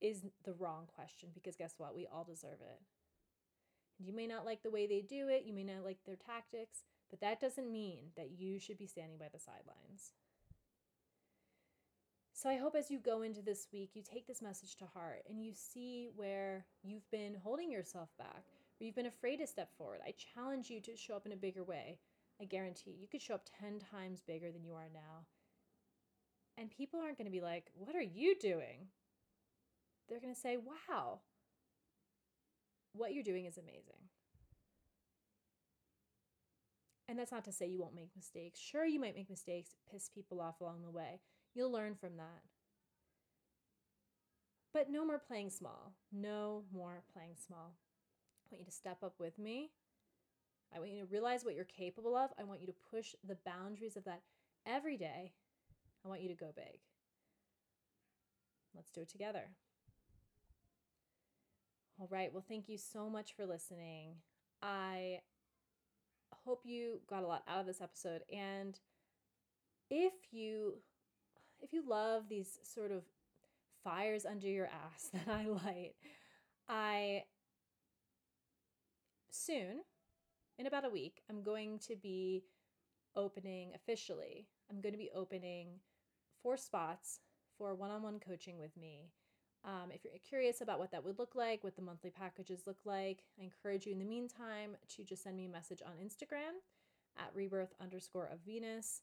is 0.00 0.22
the 0.44 0.54
wrong 0.54 0.88
question 0.94 1.28
because 1.32 1.56
guess 1.56 1.74
what? 1.78 1.94
We 1.94 2.06
all 2.06 2.24
deserve 2.24 2.60
it. 2.60 2.80
You 3.98 4.12
may 4.12 4.26
not 4.26 4.44
like 4.44 4.62
the 4.62 4.70
way 4.70 4.86
they 4.86 5.00
do 5.00 5.28
it, 5.28 5.44
you 5.46 5.52
may 5.52 5.62
not 5.62 5.84
like 5.84 5.98
their 6.04 6.16
tactics, 6.16 6.84
but 7.08 7.20
that 7.20 7.40
doesn't 7.40 7.70
mean 7.70 8.06
that 8.16 8.30
you 8.36 8.58
should 8.58 8.78
be 8.78 8.86
standing 8.86 9.18
by 9.18 9.28
the 9.32 9.38
sidelines. 9.38 10.12
So 12.32 12.48
I 12.48 12.56
hope 12.56 12.74
as 12.74 12.90
you 12.90 12.98
go 12.98 13.22
into 13.22 13.42
this 13.42 13.68
week, 13.72 13.90
you 13.94 14.02
take 14.02 14.26
this 14.26 14.42
message 14.42 14.74
to 14.76 14.86
heart 14.86 15.22
and 15.28 15.44
you 15.44 15.52
see 15.54 16.08
where 16.16 16.64
you've 16.82 17.08
been 17.12 17.36
holding 17.40 17.70
yourself 17.70 18.08
back, 18.18 18.42
you've 18.84 18.96
been 18.96 19.06
afraid 19.06 19.38
to 19.38 19.46
step 19.46 19.70
forward. 19.76 20.00
I 20.06 20.14
challenge 20.34 20.70
you 20.70 20.80
to 20.80 20.96
show 20.96 21.14
up 21.14 21.26
in 21.26 21.32
a 21.32 21.36
bigger 21.36 21.62
way. 21.62 21.98
I 22.40 22.44
guarantee 22.44 22.96
you 22.98 23.08
could 23.08 23.22
show 23.22 23.34
up 23.34 23.48
10 23.60 23.78
times 23.78 24.22
bigger 24.26 24.50
than 24.50 24.64
you 24.64 24.74
are 24.74 24.88
now. 24.92 25.26
And 26.58 26.70
people 26.70 27.00
aren't 27.00 27.16
going 27.16 27.26
to 27.26 27.30
be 27.32 27.40
like, 27.40 27.66
What 27.74 27.96
are 27.96 28.02
you 28.02 28.34
doing? 28.38 28.88
They're 30.08 30.20
going 30.20 30.34
to 30.34 30.40
say, 30.40 30.56
Wow, 30.56 31.20
what 32.92 33.14
you're 33.14 33.22
doing 33.22 33.46
is 33.46 33.56
amazing. 33.56 34.08
And 37.08 37.18
that's 37.18 37.32
not 37.32 37.44
to 37.44 37.52
say 37.52 37.66
you 37.66 37.80
won't 37.80 37.94
make 37.94 38.10
mistakes. 38.16 38.58
Sure, 38.58 38.86
you 38.86 39.00
might 39.00 39.14
make 39.14 39.28
mistakes, 39.28 39.74
piss 39.90 40.08
people 40.08 40.40
off 40.40 40.60
along 40.60 40.82
the 40.82 40.90
way. 40.90 41.20
You'll 41.54 41.72
learn 41.72 41.94
from 41.94 42.16
that. 42.16 42.42
But 44.72 44.90
no 44.90 45.04
more 45.04 45.18
playing 45.18 45.50
small. 45.50 45.92
No 46.10 46.64
more 46.72 47.02
playing 47.12 47.34
small. 47.46 47.74
Want 48.52 48.60
you 48.60 48.66
to 48.66 48.70
step 48.70 48.98
up 49.02 49.14
with 49.18 49.38
me. 49.38 49.70
I 50.74 50.78
want 50.78 50.90
you 50.90 51.00
to 51.00 51.10
realize 51.10 51.42
what 51.42 51.54
you're 51.54 51.64
capable 51.64 52.14
of. 52.14 52.30
I 52.38 52.44
want 52.44 52.60
you 52.60 52.66
to 52.66 52.74
push 52.90 53.14
the 53.26 53.38
boundaries 53.46 53.96
of 53.96 54.04
that 54.04 54.20
every 54.66 54.98
day. 54.98 55.32
I 56.04 56.08
want 56.08 56.20
you 56.20 56.28
to 56.28 56.34
go 56.34 56.52
big. 56.54 56.80
Let's 58.74 58.90
do 58.90 59.00
it 59.00 59.08
together. 59.08 59.44
All 61.98 62.08
right. 62.10 62.30
Well, 62.30 62.44
thank 62.46 62.68
you 62.68 62.76
so 62.76 63.08
much 63.08 63.34
for 63.34 63.46
listening. 63.46 64.16
I 64.62 65.20
hope 66.44 66.60
you 66.64 67.00
got 67.08 67.22
a 67.22 67.26
lot 67.26 67.44
out 67.48 67.60
of 67.60 67.66
this 67.66 67.80
episode 67.80 68.22
and 68.32 68.78
if 69.90 70.12
you 70.30 70.74
if 71.60 71.72
you 71.72 71.84
love 71.88 72.24
these 72.28 72.58
sort 72.64 72.90
of 72.90 73.02
fires 73.84 74.26
under 74.26 74.48
your 74.48 74.66
ass 74.66 75.10
that 75.12 75.28
I 75.32 75.46
light, 75.46 75.92
I 76.68 77.24
soon, 79.34 79.80
in 80.58 80.66
about 80.66 80.84
a 80.84 80.90
week, 80.90 81.22
I'm 81.28 81.42
going 81.42 81.78
to 81.88 81.96
be 81.96 82.44
opening 83.16 83.72
officially. 83.74 84.46
I'm 84.70 84.80
going 84.80 84.92
to 84.92 84.98
be 84.98 85.10
opening 85.14 85.80
four 86.42 86.56
spots 86.56 87.20
for 87.58 87.74
one 87.74 87.90
on 87.90 88.02
one 88.02 88.18
coaching 88.18 88.58
with 88.58 88.76
me. 88.76 89.10
Um, 89.64 89.90
if 89.92 90.04
you're 90.04 90.14
curious 90.28 90.60
about 90.60 90.78
what 90.78 90.90
that 90.90 91.04
would 91.04 91.18
look 91.18 91.34
like, 91.34 91.62
what 91.62 91.76
the 91.76 91.82
monthly 91.82 92.10
packages 92.10 92.62
look 92.66 92.78
like, 92.84 93.22
I 93.38 93.44
encourage 93.44 93.86
you 93.86 93.92
in 93.92 93.98
the 93.98 94.04
meantime 94.04 94.76
to 94.96 95.04
just 95.04 95.22
send 95.22 95.36
me 95.36 95.46
a 95.46 95.50
message 95.50 95.82
on 95.86 95.92
Instagram 96.04 96.58
at 97.18 97.30
rebirth 97.34 97.74
underscore 97.80 98.28
of 98.32 98.40
Venus, 98.44 99.02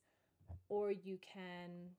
or 0.67 0.91
you 0.91 1.17
can 1.21 1.91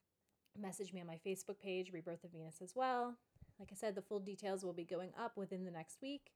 message 0.59 0.93
me 0.93 1.01
on 1.01 1.07
my 1.07 1.19
Facebook 1.27 1.59
page, 1.59 1.93
Rebirth 1.93 2.25
of 2.25 2.33
Venus, 2.33 2.61
as 2.63 2.73
well. 2.75 3.17
Like 3.59 3.71
I 3.73 3.77
said, 3.77 3.95
the 3.95 4.03
full 4.03 4.21
details 4.21 4.65
will 4.65 4.73
be 4.73 4.85
going 4.85 5.13
up 5.19 5.37
within 5.37 5.65
the 5.65 5.71
next 5.71 5.99
week, 6.03 6.33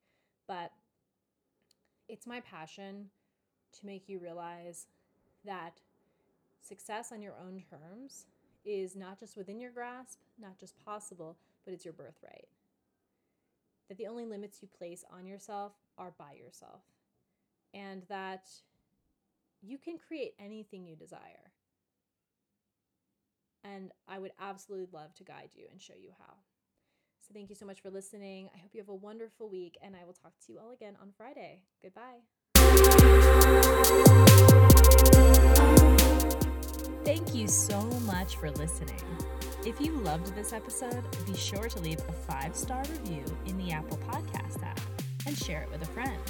but 0.47 0.71
it's 2.09 2.27
my 2.27 2.41
passion 2.41 3.07
to 3.79 3.87
make 3.87 4.09
you 4.09 4.19
realize 4.19 4.87
that 5.45 5.81
success 6.61 7.13
on 7.13 7.23
your 7.23 7.35
own 7.41 7.63
terms 7.71 8.27
is 8.65 8.97
not 8.97 9.19
just 9.19 9.37
within 9.37 9.61
your 9.61 9.71
grasp, 9.71 10.19
not 10.41 10.59
just 10.59 10.83
possible, 10.85 11.37
but 11.65 11.75
it's 11.75 11.85
your 11.85 11.95
birthright. 11.95 12.49
That 13.89 13.99
the 13.99 14.07
only 14.07 14.25
limits 14.25 14.63
you 14.63 14.69
place 14.79 15.05
on 15.13 15.27
yourself 15.27 15.73
are 15.99 16.15
by 16.19 16.33
yourself, 16.43 16.83
and 17.75 18.03
that 18.09 18.49
you 19.63 19.77
can 19.79 19.99
create 19.99 20.35
anything 20.39 20.87
you 20.87 20.97
desire. 20.97 21.53
And 23.63 23.93
I 24.09 24.19
would 24.19 24.33
absolutely 24.41 24.89
love 24.93 25.15
to 25.15 25.25
guide 25.25 25.51
you 25.55 25.67
and 25.71 25.81
show 25.81 25.95
you 26.01 26.11
how. 26.19 26.35
So, 27.27 27.33
thank 27.33 27.49
you 27.49 27.57
so 27.57 27.65
much 27.65 27.81
for 27.81 27.91
listening. 27.91 28.51
I 28.55 28.59
hope 28.59 28.75
you 28.75 28.81
have 28.83 28.91
a 28.91 28.95
wonderful 28.95 29.49
week, 29.49 29.79
and 29.81 29.97
I 29.97 30.05
will 30.05 30.13
talk 30.13 30.33
to 30.45 30.53
you 30.53 30.59
all 30.59 30.73
again 30.73 30.95
on 31.01 31.11
Friday. 31.17 31.63
Goodbye. 31.83 32.21
Thank 37.03 37.35
you 37.35 37.49
so 37.49 37.81
much 38.05 38.37
for 38.37 38.51
listening. 38.51 39.01
If 39.65 39.81
you 39.81 39.93
loved 39.93 40.35
this 40.35 40.53
episode, 40.53 41.03
be 41.25 41.35
sure 41.35 41.67
to 41.71 41.79
leave 41.81 42.01
a 42.01 42.13
five 42.13 42.55
star 42.55 42.83
review 42.91 43.25
in 43.47 43.57
the 43.57 43.73
Apple 43.73 43.97
Podcast 43.99 44.63
app 44.63 44.81
and 45.27 45.35
share 45.37 45.63
it 45.63 45.71
with 45.71 45.81
a 45.81 45.93
friend. 45.93 46.21